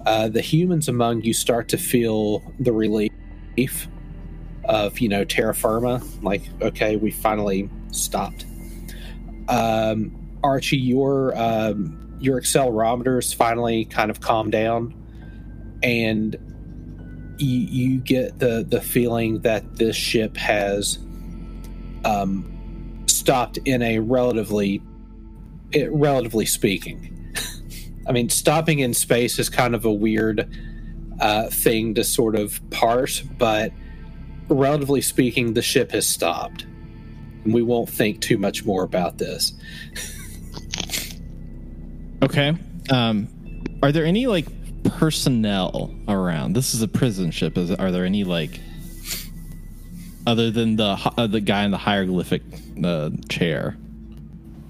uh, 0.06 0.28
the 0.28 0.42
humans 0.42 0.90
among 0.90 1.22
you 1.22 1.34
start 1.34 1.70
to 1.70 1.78
feel 1.78 2.44
the 2.60 2.74
relief 2.74 3.88
of 4.66 5.00
you 5.00 5.08
know 5.08 5.24
terra 5.24 5.56
firma 5.56 6.02
like 6.22 6.44
okay 6.62 6.98
we 6.98 7.10
finally 7.10 7.70
stopped. 7.92 8.46
Um, 9.48 10.12
archie 10.44 10.78
your 10.78 11.36
um, 11.38 12.18
your 12.20 12.40
accelerometers 12.40 13.34
finally 13.34 13.86
kind 13.86 14.12
of 14.12 14.20
calm 14.20 14.52
down 14.52 14.94
and 15.82 16.36
you, 17.38 17.60
you 17.60 17.98
get 18.00 18.40
the 18.40 18.66
the 18.68 18.82
feeling 18.82 19.40
that 19.42 19.78
this 19.78 19.96
ship 19.96 20.36
has 20.36 21.00
um, 22.04 23.06
stopped 23.08 23.60
in 23.64 23.82
a 23.82 24.00
relatively 24.00 24.82
it, 25.72 25.92
relatively 25.92 26.46
speaking 26.46 27.34
i 28.08 28.12
mean 28.12 28.30
stopping 28.30 28.80
in 28.80 28.94
space 28.94 29.40
is 29.40 29.50
kind 29.50 29.76
of 29.76 29.86
a 29.86 29.92
weird 29.92 30.50
uh, 31.20 31.50
thing 31.50 31.96
to 31.96 32.04
sort 32.04 32.36
of 32.36 32.62
parse 32.70 33.22
but 33.22 33.72
relatively 34.50 35.02
speaking 35.02 35.54
the 35.54 35.62
ship 35.62 35.92
has 35.92 36.08
stopped 36.08 36.64
and 37.44 37.54
we 37.54 37.62
won't 37.62 37.90
think 37.90 38.22
too 38.22 38.38
much 38.38 38.66
more 38.66 38.84
about 38.84 39.18
this 39.18 39.54
Okay. 42.22 42.56
Um, 42.90 43.28
are 43.84 43.92
there 43.92 44.06
any 44.06 44.28
like 44.28 44.48
personnel 44.84 45.94
around? 46.08 46.54
This 46.54 46.74
is 46.74 46.82
a 46.82 46.88
prison 46.88 47.32
ship. 47.32 47.58
Is 47.58 47.72
are 47.72 47.92
there 47.92 48.06
any 48.06 48.24
like 48.24 48.60
other 50.26 50.52
than 50.52 50.76
the 50.76 50.98
uh, 51.18 51.28
the 51.28 51.40
guy 51.40 51.64
in 51.64 51.72
the 51.72 51.78
hieroglyphic 51.78 52.42
uh, 52.84 53.12
chair. 53.30 53.78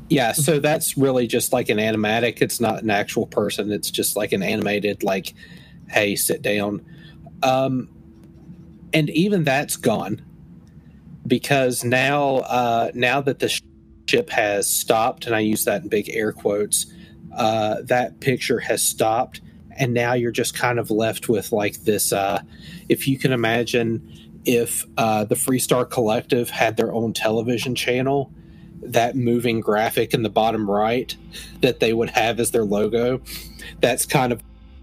Yeah, 0.10 0.32
so 0.32 0.60
that's 0.60 0.98
really 0.98 1.28
just 1.28 1.52
like 1.52 1.70
an 1.70 1.80
animatic. 1.80 2.42
It's 2.42 2.62
not 2.62 2.82
an 2.82 2.90
actual 2.90 3.28
person. 3.28 3.72
It's 3.72 3.92
just 3.92 4.16
like 4.16 4.32
an 4.32 4.42
animated, 4.42 5.04
like, 5.04 5.34
hey, 5.90 6.16
sit 6.16 6.42
down. 6.42 6.86
Um, 7.44 7.90
and 8.94 9.10
even 9.10 9.44
that's 9.44 9.76
gone 9.76 10.22
because 11.26 11.84
now, 11.84 12.38
uh, 12.38 12.92
now 12.94 13.20
that 13.20 13.40
the 13.40 13.60
ship 14.08 14.30
has 14.30 14.70
stopped, 14.70 15.26
and 15.26 15.36
I 15.36 15.40
use 15.40 15.66
that 15.66 15.84
in 15.84 15.90
big 15.90 16.10
air 16.10 16.32
quotes, 16.32 16.86
uh, 17.36 17.82
that 17.84 18.22
picture 18.22 18.60
has 18.60 18.82
stopped, 18.82 19.42
and 19.72 19.94
now 19.94 20.14
you're 20.14 20.32
just 20.32 20.56
kind 20.56 20.80
of 20.80 20.90
left 20.90 21.28
with 21.28 21.52
like 21.52 21.84
this. 21.84 22.14
Uh, 22.14 22.42
if 22.88 23.10
you 23.10 23.20
can 23.20 23.34
imagine, 23.34 24.42
if 24.46 24.86
uh, 24.98 25.26
the 25.26 25.36
Freestar 25.36 25.88
Collective 25.88 26.50
had 26.50 26.78
their 26.78 26.94
own 26.94 27.12
television 27.12 27.76
channel 27.76 28.32
that 28.94 29.16
moving 29.16 29.60
graphic 29.60 30.14
in 30.14 30.24
the 30.24 30.30
bottom 30.30 30.70
right 30.70 31.16
that 31.62 31.80
they 31.80 31.94
would 31.94 32.10
have 32.10 32.40
as 32.40 32.52
their 32.52 32.64
logo. 32.64 33.22
That's 33.80 34.06
kind 34.06 34.32
of 34.32 34.42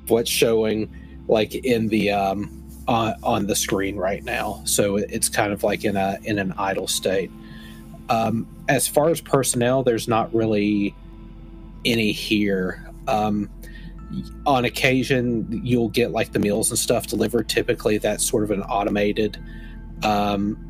what's 0.09 0.31
showing 0.31 0.93
like 1.29 1.55
in 1.55 1.89
the 1.89 2.11
um, 2.11 2.63
on, 2.87 3.15
on 3.23 3.47
the 3.47 3.57
screen 3.57 3.97
right 3.97 4.23
now. 4.23 4.63
So 4.65 4.97
it's 4.97 5.29
kind 5.29 5.53
of 5.53 5.63
like 5.63 5.85
in 5.85 5.97
a 5.97 6.19
in 6.25 6.39
an 6.39 6.55
idle 6.59 6.89
state. 6.89 7.31
Um, 8.09 8.47
as 8.69 8.87
far 8.87 9.11
as 9.11 9.21
personnel, 9.21 9.83
there's 9.83 10.09
not 10.09 10.35
really 10.35 10.95
any 11.85 12.13
here. 12.13 12.91
Um, 13.09 13.51
on 14.47 14.65
occasion, 14.65 15.61
you'll 15.65 15.89
get 15.89 16.13
like 16.13 16.33
the 16.33 16.39
meals 16.39 16.71
and 16.71 16.79
stuff 16.79 17.07
delivered. 17.07 17.49
Typically, 17.49 17.99
that's 17.99 18.27
sort 18.27 18.45
of 18.45 18.51
an 18.51 18.63
automated 18.63 19.39
um, 20.03 20.64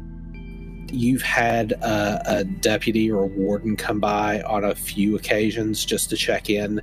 you've 0.94 1.22
had 1.22 1.72
a, 1.72 2.22
a, 2.38 2.44
deputy 2.44 3.10
or 3.10 3.24
a 3.24 3.26
warden 3.26 3.76
come 3.76 4.00
by 4.00 4.42
on 4.42 4.64
a 4.64 4.74
few 4.74 5.16
occasions 5.16 5.84
just 5.84 6.10
to 6.10 6.16
check 6.16 6.48
in. 6.48 6.80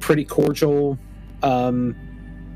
Pretty 0.00 0.24
cordial. 0.24 0.98
Um, 1.42 1.94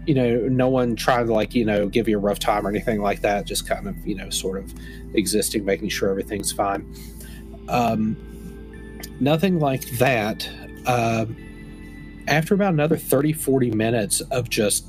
you 0.07 0.15
know, 0.15 0.49
no 0.49 0.69
one 0.69 0.97
trying 0.97 1.27
to 1.27 1.33
like, 1.33 1.55
you 1.55 1.65
know, 1.65 1.89
give 1.89 2.09
you 2.09 2.17
a 2.17 2.21
rough 2.21 2.39
time 2.39 2.67
or 2.67 2.71
anything 2.71 3.01
like 3.01 3.21
that. 3.21 3.47
Just 3.47 3.69
kind 3.69 3.87
of, 3.87 4.07
you 4.07 4.15
know, 4.15 4.31
sort 4.31 4.59
of 4.59 4.73
existing, 5.15 5.65
making 5.65 5.91
sure 5.91 6.11
everything's 6.11 6.53
fine. 6.53 6.93
Um, 7.69 8.17
nothing 9.21 9.59
like 9.59 9.89
that. 9.99 10.49
Uh, 10.87 11.27
after 12.27 12.55
about 12.55 12.73
another 12.73 12.97
30, 12.97 13.33
40 13.33 13.71
minutes 13.73 14.21
of 14.21 14.49
just 14.49 14.87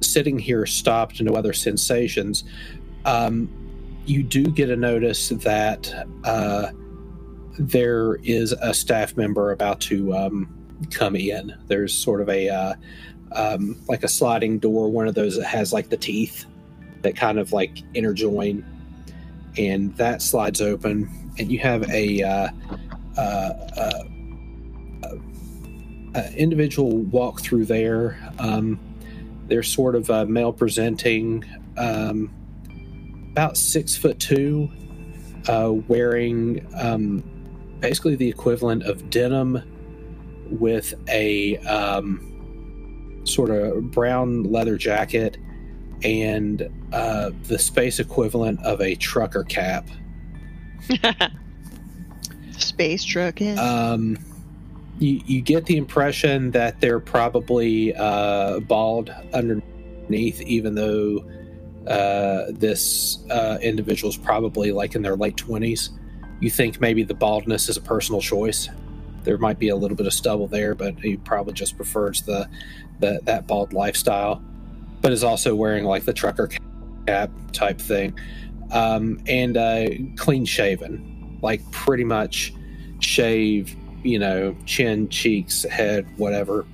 sitting 0.00 0.38
here 0.38 0.66
stopped, 0.66 1.20
no 1.20 1.34
other 1.34 1.52
sensations, 1.52 2.44
um, 3.04 3.65
you 4.06 4.22
do 4.22 4.44
get 4.44 4.70
a 4.70 4.76
notice 4.76 5.28
that 5.30 6.06
uh, 6.24 6.70
there 7.58 8.16
is 8.16 8.52
a 8.52 8.72
staff 8.72 9.16
member 9.16 9.52
about 9.52 9.80
to 9.80 10.14
um, 10.14 10.48
come 10.90 11.16
in. 11.16 11.54
There's 11.66 11.92
sort 11.92 12.20
of 12.20 12.28
a 12.28 12.48
uh, 12.48 12.74
um, 13.32 13.76
like 13.88 14.04
a 14.04 14.08
sliding 14.08 14.58
door, 14.58 14.88
one 14.88 15.08
of 15.08 15.14
those 15.14 15.36
that 15.36 15.46
has 15.46 15.72
like 15.72 15.88
the 15.88 15.96
teeth 15.96 16.46
that 17.02 17.16
kind 17.16 17.38
of 17.38 17.52
like 17.52 17.76
interjoin, 17.94 18.64
and 19.58 19.94
that 19.96 20.22
slides 20.22 20.60
open, 20.60 21.08
and 21.38 21.50
you 21.50 21.58
have 21.58 21.88
a 21.90 22.22
uh, 22.22 22.48
uh, 23.16 23.20
uh, 23.20 24.02
uh 26.14 26.30
individual 26.36 26.98
walk 26.98 27.40
through 27.40 27.64
there. 27.64 28.18
Um, 28.38 28.78
they're 29.48 29.62
sort 29.62 29.94
of 29.94 30.10
uh, 30.10 30.26
male 30.26 30.52
presenting. 30.52 31.44
Um, 31.76 32.30
about 33.36 33.58
six 33.58 33.94
foot 33.94 34.18
two, 34.18 34.70
uh, 35.46 35.70
wearing 35.88 36.66
um, 36.74 37.22
basically 37.80 38.16
the 38.16 38.26
equivalent 38.26 38.82
of 38.84 39.10
denim 39.10 39.62
with 40.50 40.94
a 41.10 41.58
um, 41.58 43.20
sort 43.24 43.50
of 43.50 43.90
brown 43.90 44.44
leather 44.44 44.78
jacket 44.78 45.36
and 46.02 46.70
uh, 46.94 47.30
the 47.42 47.58
space 47.58 47.98
equivalent 47.98 48.58
of 48.64 48.80
a 48.80 48.94
trucker 48.94 49.44
cap. 49.44 49.86
Space 52.52 53.04
trucking. 53.04 53.58
Um, 53.58 54.16
you, 54.98 55.20
you 55.26 55.42
get 55.42 55.66
the 55.66 55.76
impression 55.76 56.52
that 56.52 56.80
they're 56.80 57.00
probably 57.00 57.94
uh, 57.96 58.60
bald 58.60 59.14
underneath, 59.34 60.40
even 60.40 60.74
though 60.74 61.22
uh, 61.86 62.46
this 62.50 63.18
uh, 63.30 63.58
individual 63.62 64.10
is 64.10 64.16
probably 64.16 64.72
like 64.72 64.94
in 64.94 65.02
their 65.02 65.16
late 65.16 65.36
20s. 65.36 65.90
You 66.40 66.50
think 66.50 66.80
maybe 66.80 67.02
the 67.02 67.14
baldness 67.14 67.68
is 67.68 67.76
a 67.76 67.80
personal 67.80 68.20
choice. 68.20 68.68
There 69.22 69.38
might 69.38 69.58
be 69.58 69.68
a 69.68 69.76
little 69.76 69.96
bit 69.96 70.06
of 70.06 70.12
stubble 70.12 70.48
there, 70.48 70.74
but 70.74 70.98
he 71.00 71.16
probably 71.16 71.52
just 71.52 71.76
prefers 71.76 72.22
the, 72.22 72.48
the 73.00 73.20
that 73.24 73.46
bald 73.46 73.72
lifestyle. 73.72 74.42
But 75.00 75.12
is 75.12 75.24
also 75.24 75.54
wearing 75.54 75.84
like 75.84 76.04
the 76.04 76.12
trucker 76.12 76.50
cap 77.06 77.30
type 77.52 77.80
thing, 77.80 78.18
um, 78.72 79.20
and 79.26 79.56
uh, 79.56 79.86
clean 80.16 80.44
shaven, 80.44 81.38
like 81.42 81.68
pretty 81.70 82.04
much 82.04 82.52
shave, 83.00 83.76
you 84.02 84.18
know, 84.18 84.56
chin, 84.64 85.08
cheeks, 85.08 85.62
head, 85.64 86.06
whatever. 86.18 86.66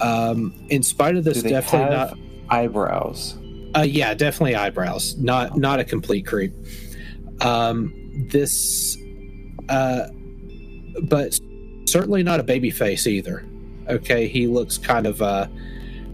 Um, 0.00 0.54
in 0.68 0.82
spite 0.82 1.16
of 1.16 1.24
this, 1.24 1.42
definitely 1.42 1.94
not 1.94 2.18
eyebrows. 2.50 3.38
Uh, 3.76 3.82
yeah, 3.82 4.14
definitely 4.14 4.54
eyebrows. 4.54 5.16
Not 5.18 5.58
not 5.58 5.80
a 5.80 5.84
complete 5.84 6.26
creep. 6.26 6.54
Um, 7.42 7.92
this, 8.30 8.96
uh, 9.68 10.08
but 11.02 11.38
certainly 11.86 12.22
not 12.22 12.40
a 12.40 12.42
baby 12.42 12.70
face 12.70 13.06
either. 13.06 13.44
Okay, 13.88 14.28
he 14.28 14.46
looks 14.46 14.78
kind 14.78 15.06
of 15.06 15.20
uh, 15.20 15.46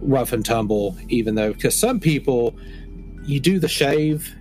rough 0.00 0.32
and 0.32 0.44
tumble, 0.44 0.96
even 1.08 1.36
though 1.36 1.52
because 1.52 1.78
some 1.78 2.00
people 2.00 2.56
you 3.24 3.38
do 3.38 3.60
the 3.60 3.68
shave 3.68 4.34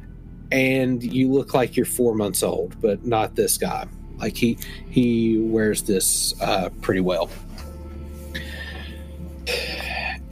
and 0.52 1.04
you 1.04 1.32
look 1.32 1.54
like 1.54 1.78
you're 1.78 1.86
four 1.86 2.16
months 2.16 2.42
old, 2.42 2.80
but 2.82 3.06
not 3.06 3.36
this 3.36 3.58
guy. 3.58 3.88
Like 4.18 4.36
he 4.36 4.58
he 4.90 5.38
wears 5.38 5.84
this 5.84 6.34
uh, 6.42 6.70
pretty 6.82 7.02
well, 7.02 7.30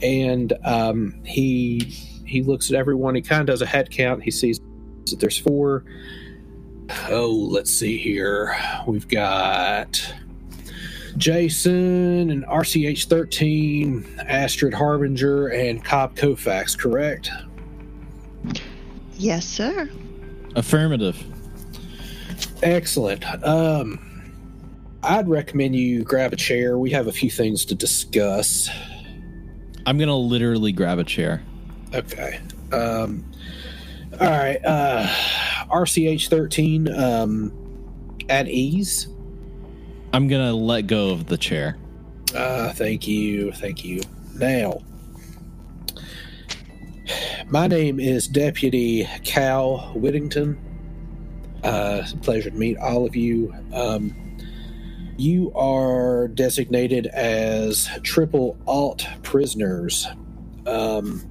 and 0.02 0.52
um, 0.64 1.20
he 1.24 2.09
he 2.30 2.42
looks 2.42 2.70
at 2.70 2.76
everyone. 2.76 3.16
He 3.16 3.22
kind 3.22 3.40
of 3.40 3.46
does 3.48 3.60
a 3.60 3.66
head 3.66 3.90
count. 3.90 4.22
He 4.22 4.30
sees 4.30 4.60
that 5.06 5.18
there's 5.18 5.36
four. 5.36 5.84
Oh, 7.08 7.48
let's 7.50 7.72
see 7.72 7.98
here. 7.98 8.56
We've 8.86 9.08
got 9.08 10.14
Jason 11.16 12.30
and 12.30 12.44
RCH 12.46 13.06
13, 13.06 14.20
Astrid 14.28 14.72
Harbinger, 14.72 15.48
and 15.48 15.84
Cobb 15.84 16.14
Kofax, 16.14 16.78
correct? 16.78 17.32
Yes, 19.18 19.44
sir. 19.44 19.90
Affirmative. 20.54 21.20
Excellent. 22.62 23.24
Um, 23.44 23.98
I'd 25.02 25.28
recommend 25.28 25.74
you 25.74 26.04
grab 26.04 26.32
a 26.32 26.36
chair. 26.36 26.78
We 26.78 26.90
have 26.90 27.08
a 27.08 27.12
few 27.12 27.30
things 27.30 27.64
to 27.66 27.74
discuss. 27.74 28.70
I'm 29.84 29.98
going 29.98 30.08
to 30.08 30.14
literally 30.14 30.70
grab 30.70 31.00
a 31.00 31.04
chair. 31.04 31.42
Okay. 31.94 32.40
Um, 32.72 33.24
all 34.20 34.28
right. 34.28 34.64
Uh, 34.64 35.06
RCH 35.70 36.28
13, 36.28 36.88
um, 36.92 37.52
at 38.28 38.48
ease. 38.48 39.08
I'm 40.12 40.28
going 40.28 40.46
to 40.46 40.54
let 40.54 40.86
go 40.86 41.10
of 41.10 41.26
the 41.26 41.36
chair. 41.36 41.76
Uh, 42.34 42.72
thank 42.72 43.06
you. 43.06 43.52
Thank 43.52 43.84
you. 43.84 44.02
Now, 44.34 44.80
my 47.48 47.66
name 47.66 47.98
is 47.98 48.28
Deputy 48.28 49.08
Cal 49.24 49.92
Whittington. 49.94 50.58
Uh, 51.62 52.00
it's 52.02 52.12
a 52.12 52.16
pleasure 52.16 52.50
to 52.50 52.56
meet 52.56 52.78
all 52.78 53.04
of 53.04 53.14
you. 53.16 53.52
Um, 53.74 54.14
you 55.16 55.52
are 55.54 56.28
designated 56.28 57.06
as 57.08 57.88
triple 58.02 58.56
alt 58.66 59.06
prisoners. 59.22 60.06
Um, 60.66 61.29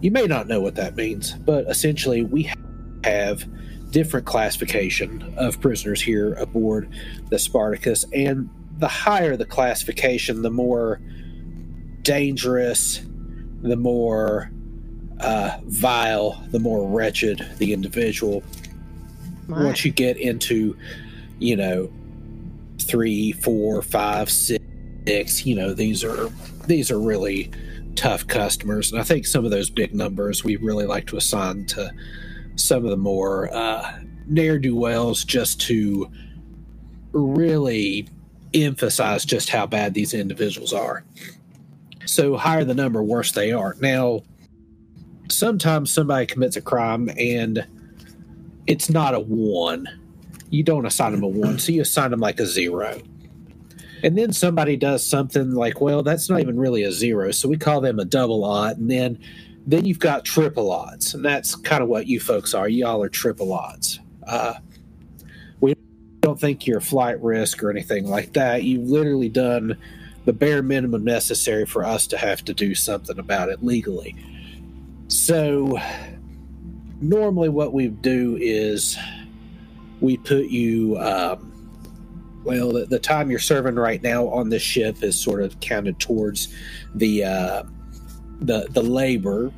you 0.00 0.10
may 0.10 0.26
not 0.26 0.46
know 0.46 0.60
what 0.60 0.74
that 0.76 0.96
means, 0.96 1.32
but 1.32 1.66
essentially, 1.68 2.22
we 2.22 2.50
have 3.04 3.44
different 3.90 4.26
classification 4.26 5.34
of 5.36 5.60
prisoners 5.60 6.02
here 6.02 6.34
aboard 6.34 6.88
the 7.30 7.38
Spartacus, 7.38 8.04
and 8.12 8.50
the 8.78 8.88
higher 8.88 9.36
the 9.36 9.46
classification, 9.46 10.42
the 10.42 10.50
more 10.50 11.00
dangerous, 12.02 13.00
the 13.62 13.76
more 13.76 14.50
uh, 15.20 15.58
vile, 15.64 16.42
the 16.50 16.58
more 16.58 16.86
wretched 16.86 17.46
the 17.58 17.72
individual. 17.72 18.42
Once 19.48 19.84
you 19.84 19.92
get 19.92 20.16
into, 20.16 20.76
you 21.38 21.56
know, 21.56 21.90
three, 22.80 23.32
four, 23.32 23.80
five, 23.80 24.28
six, 24.28 25.46
you 25.46 25.54
know, 25.54 25.72
these 25.72 26.04
are 26.04 26.28
these 26.66 26.90
are 26.90 26.98
really 26.98 27.50
tough 27.96 28.26
customers. 28.26 28.92
And 28.92 29.00
I 29.00 29.04
think 29.04 29.26
some 29.26 29.44
of 29.44 29.50
those 29.50 29.70
big 29.70 29.94
numbers 29.94 30.44
we 30.44 30.56
really 30.56 30.86
like 30.86 31.06
to 31.08 31.16
assign 31.16 31.66
to 31.66 31.92
some 32.54 32.84
of 32.84 32.90
the 32.90 32.96
more 32.96 33.52
uh, 33.52 33.98
ne'er 34.26 34.58
do 34.58 34.76
wells 34.76 35.24
just 35.24 35.60
to 35.62 36.10
really 37.12 38.08
emphasize 38.54 39.24
just 39.24 39.48
how 39.48 39.66
bad 39.66 39.94
these 39.94 40.14
individuals 40.14 40.72
are. 40.72 41.04
So, 42.04 42.36
higher 42.36 42.64
the 42.64 42.74
number, 42.74 43.02
worse 43.02 43.32
they 43.32 43.52
are. 43.52 43.76
Now, 43.80 44.22
sometimes 45.28 45.92
somebody 45.92 46.26
commits 46.26 46.56
a 46.56 46.62
crime 46.62 47.10
and 47.18 47.66
it's 48.66 48.88
not 48.88 49.14
a 49.14 49.20
one. 49.20 49.88
You 50.50 50.62
don't 50.62 50.86
assign 50.86 51.12
them 51.12 51.24
a 51.24 51.28
one, 51.28 51.58
so 51.58 51.72
you 51.72 51.82
assign 51.82 52.12
them 52.12 52.20
like 52.20 52.38
a 52.38 52.46
zero. 52.46 53.00
And 54.06 54.16
then 54.16 54.32
somebody 54.32 54.76
does 54.76 55.04
something 55.04 55.50
like, 55.50 55.80
well, 55.80 56.04
that's 56.04 56.30
not 56.30 56.38
even 56.38 56.56
really 56.56 56.84
a 56.84 56.92
zero, 56.92 57.32
so 57.32 57.48
we 57.48 57.56
call 57.58 57.80
them 57.80 57.98
a 57.98 58.04
double 58.04 58.44
odd. 58.44 58.78
And 58.78 58.88
then 58.88 59.18
then 59.66 59.84
you've 59.84 59.98
got 59.98 60.24
triple 60.24 60.70
odds, 60.70 61.12
and 61.12 61.24
that's 61.24 61.56
kind 61.56 61.82
of 61.82 61.88
what 61.88 62.06
you 62.06 62.20
folks 62.20 62.54
are. 62.54 62.68
Y'all 62.68 63.02
are 63.02 63.08
triple 63.08 63.52
odds. 63.52 63.98
Uh, 64.24 64.54
we 65.58 65.74
don't 66.20 66.38
think 66.38 66.68
you're 66.68 66.80
flight 66.80 67.20
risk 67.20 67.64
or 67.64 67.68
anything 67.68 68.06
like 68.06 68.32
that. 68.34 68.62
You've 68.62 68.88
literally 68.88 69.28
done 69.28 69.76
the 70.24 70.32
bare 70.32 70.62
minimum 70.62 71.02
necessary 71.02 71.66
for 71.66 71.84
us 71.84 72.06
to 72.06 72.16
have 72.16 72.44
to 72.44 72.54
do 72.54 72.76
something 72.76 73.18
about 73.18 73.48
it 73.48 73.64
legally. 73.64 74.14
So, 75.08 75.80
normally, 77.00 77.48
what 77.48 77.72
we 77.72 77.88
do 77.88 78.38
is 78.40 78.96
we 80.00 80.16
put 80.16 80.46
you. 80.46 80.96
Um, 81.00 81.54
well, 82.46 82.72
the, 82.72 82.86
the, 82.86 82.98
time 82.98 83.30
you're 83.30 83.40
serving 83.40 83.74
right 83.74 84.02
now 84.02 84.28
on 84.28 84.48
this 84.48 84.62
ship 84.62 85.02
is 85.02 85.18
sort 85.18 85.42
of 85.42 85.58
counted 85.60 85.98
towards 85.98 86.54
the 86.94 87.24
uh, 87.24 87.62
the 88.40 88.66
the 88.70 88.82
labor 88.82 89.52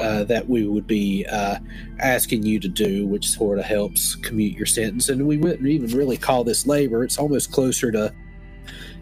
uh, 0.00 0.24
that 0.24 0.48
we 0.48 0.66
would 0.66 0.86
be 0.86 1.26
uh, 1.30 1.58
asking 1.98 2.42
you 2.42 2.58
to 2.60 2.68
do, 2.68 3.06
which 3.06 3.28
sort 3.28 3.58
of 3.58 3.64
helps 3.64 4.14
commute 4.14 4.56
your 4.56 4.66
sentence. 4.66 5.08
And 5.08 5.26
we 5.26 5.36
wouldn't 5.36 5.66
even 5.66 5.90
really 5.96 6.16
call 6.16 6.42
this 6.42 6.66
labor; 6.66 7.04
it's 7.04 7.18
almost 7.18 7.52
closer 7.52 7.92
to 7.92 8.12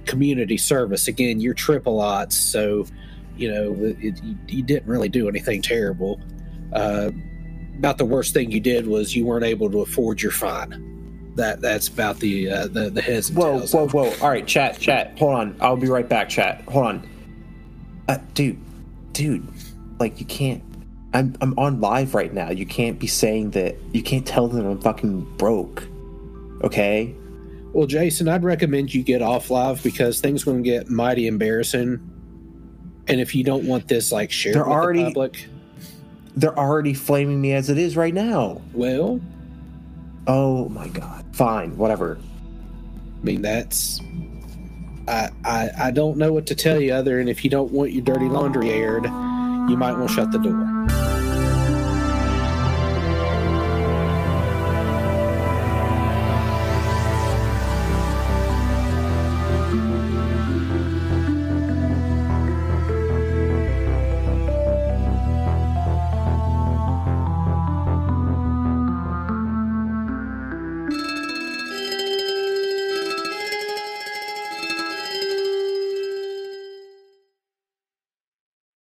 community 0.07 0.57
service. 0.57 1.09
Again, 1.09 1.41
you're 1.41 1.55
triple 1.55 2.01
odds, 2.01 2.39
so 2.39 2.85
you 3.37 3.53
know 3.53 3.77
it, 4.01 4.21
you, 4.49 4.63
didn't 4.63 4.89
really 4.89 5.09
do 5.09 5.29
anything 5.29 5.63
terrible. 5.63 6.21
Uh, 6.73 7.13
about 7.79 7.99
the 7.99 8.05
worst 8.05 8.35
thing 8.35 8.51
you 8.51 8.61
did 8.61 8.87
was 8.87 9.15
you 9.15 9.25
weren't 9.25 9.45
able 9.45 9.71
to 9.71 9.83
afford 9.83 10.21
your 10.21 10.33
fine. 10.33 10.94
That 11.35 11.61
that's 11.61 11.89
about 11.89 12.21
the 12.21 12.49
uh, 12.49 12.67
the 12.69 12.91
the 12.91 13.03
heads. 13.03 13.31
whoa, 13.33 13.61
whoa, 13.61 13.89
whoa! 13.89 14.13
All 14.21 14.31
right, 14.31 14.47
chat, 14.47 14.79
chat. 14.79 15.19
Hold 15.19 15.35
on, 15.35 15.57
I'll 15.61 15.77
be 15.77 15.89
right 15.89 16.09
back. 16.09 16.29
Chat, 16.29 16.63
hold 16.69 16.87
on. 16.87 17.09
Uh, 18.09 18.19
dude, 18.35 18.59
dude, 19.13 19.47
like 19.99 20.21
you 20.21 20.27
can't. 20.27 20.63
I'm 21.13 21.37
I'm 21.41 21.59
on 21.59 21.81
live 21.81 22.15
right 22.15 22.33
now. 22.33 22.51
You 22.51 22.67
can't 22.67 22.99
be 22.99 23.07
saying 23.07 23.51
that. 23.53 23.77
You 23.93 24.03
can't 24.03 24.27
tell 24.27 24.49
them 24.49 24.67
I'm 24.67 24.81
fucking 24.81 25.37
broke. 25.37 25.85
Okay. 26.63 27.15
Well, 27.73 27.87
Jason, 27.87 28.29
I'd 28.29 28.45
recommend 28.45 28.95
you 28.95 29.03
get 29.03 29.21
off 29.21 29.51
live 29.51 29.83
because 29.83 30.21
things 30.21 30.45
going 30.45 30.63
to 30.63 30.63
get 30.63 30.89
mighty 30.89 31.27
embarrassing. 31.27 31.99
And 33.09 33.21
if 33.21 33.35
you 33.35 33.43
don't 33.43 33.67
want 33.67 33.89
this 33.89 34.13
like 34.13 34.31
shared 34.31 34.55
they're 34.55 34.65
with 34.65 34.73
already, 34.73 35.01
the 35.01 35.07
public, 35.07 35.49
they're 36.37 36.59
already 36.59 36.95
flaming 36.95 37.41
me 37.41 37.53
as 37.53 37.71
it 37.71 37.79
is 37.79 37.97
right 37.97 38.15
now. 38.15 38.63
Well, 38.73 39.21
oh 40.27 40.69
my 40.69 40.89
god. 40.89 41.24
Fine, 41.35 41.77
whatever. 41.77 42.19
I 43.21 43.25
mean, 43.25 43.43
that's 43.43 44.01
I, 45.09 45.31
I 45.45 45.71
I 45.79 45.91
don't 45.91 46.17
know 46.17 46.33
what 46.33 46.47
to 46.47 46.55
tell 46.55 46.81
you 46.81 46.93
other 46.95 47.19
than 47.19 47.27
if 47.27 47.43
you 47.43 47.51
don't 47.51 47.73
want 47.73 47.91
your 47.91 48.05
dirty 48.05 48.29
laundry 48.29 48.71
aired, 48.71 49.05
you 49.05 49.77
might 49.77 49.93
want 49.93 50.09
to 50.09 50.15
shut 50.15 50.31
the 50.31 50.39
door. 50.39 51.04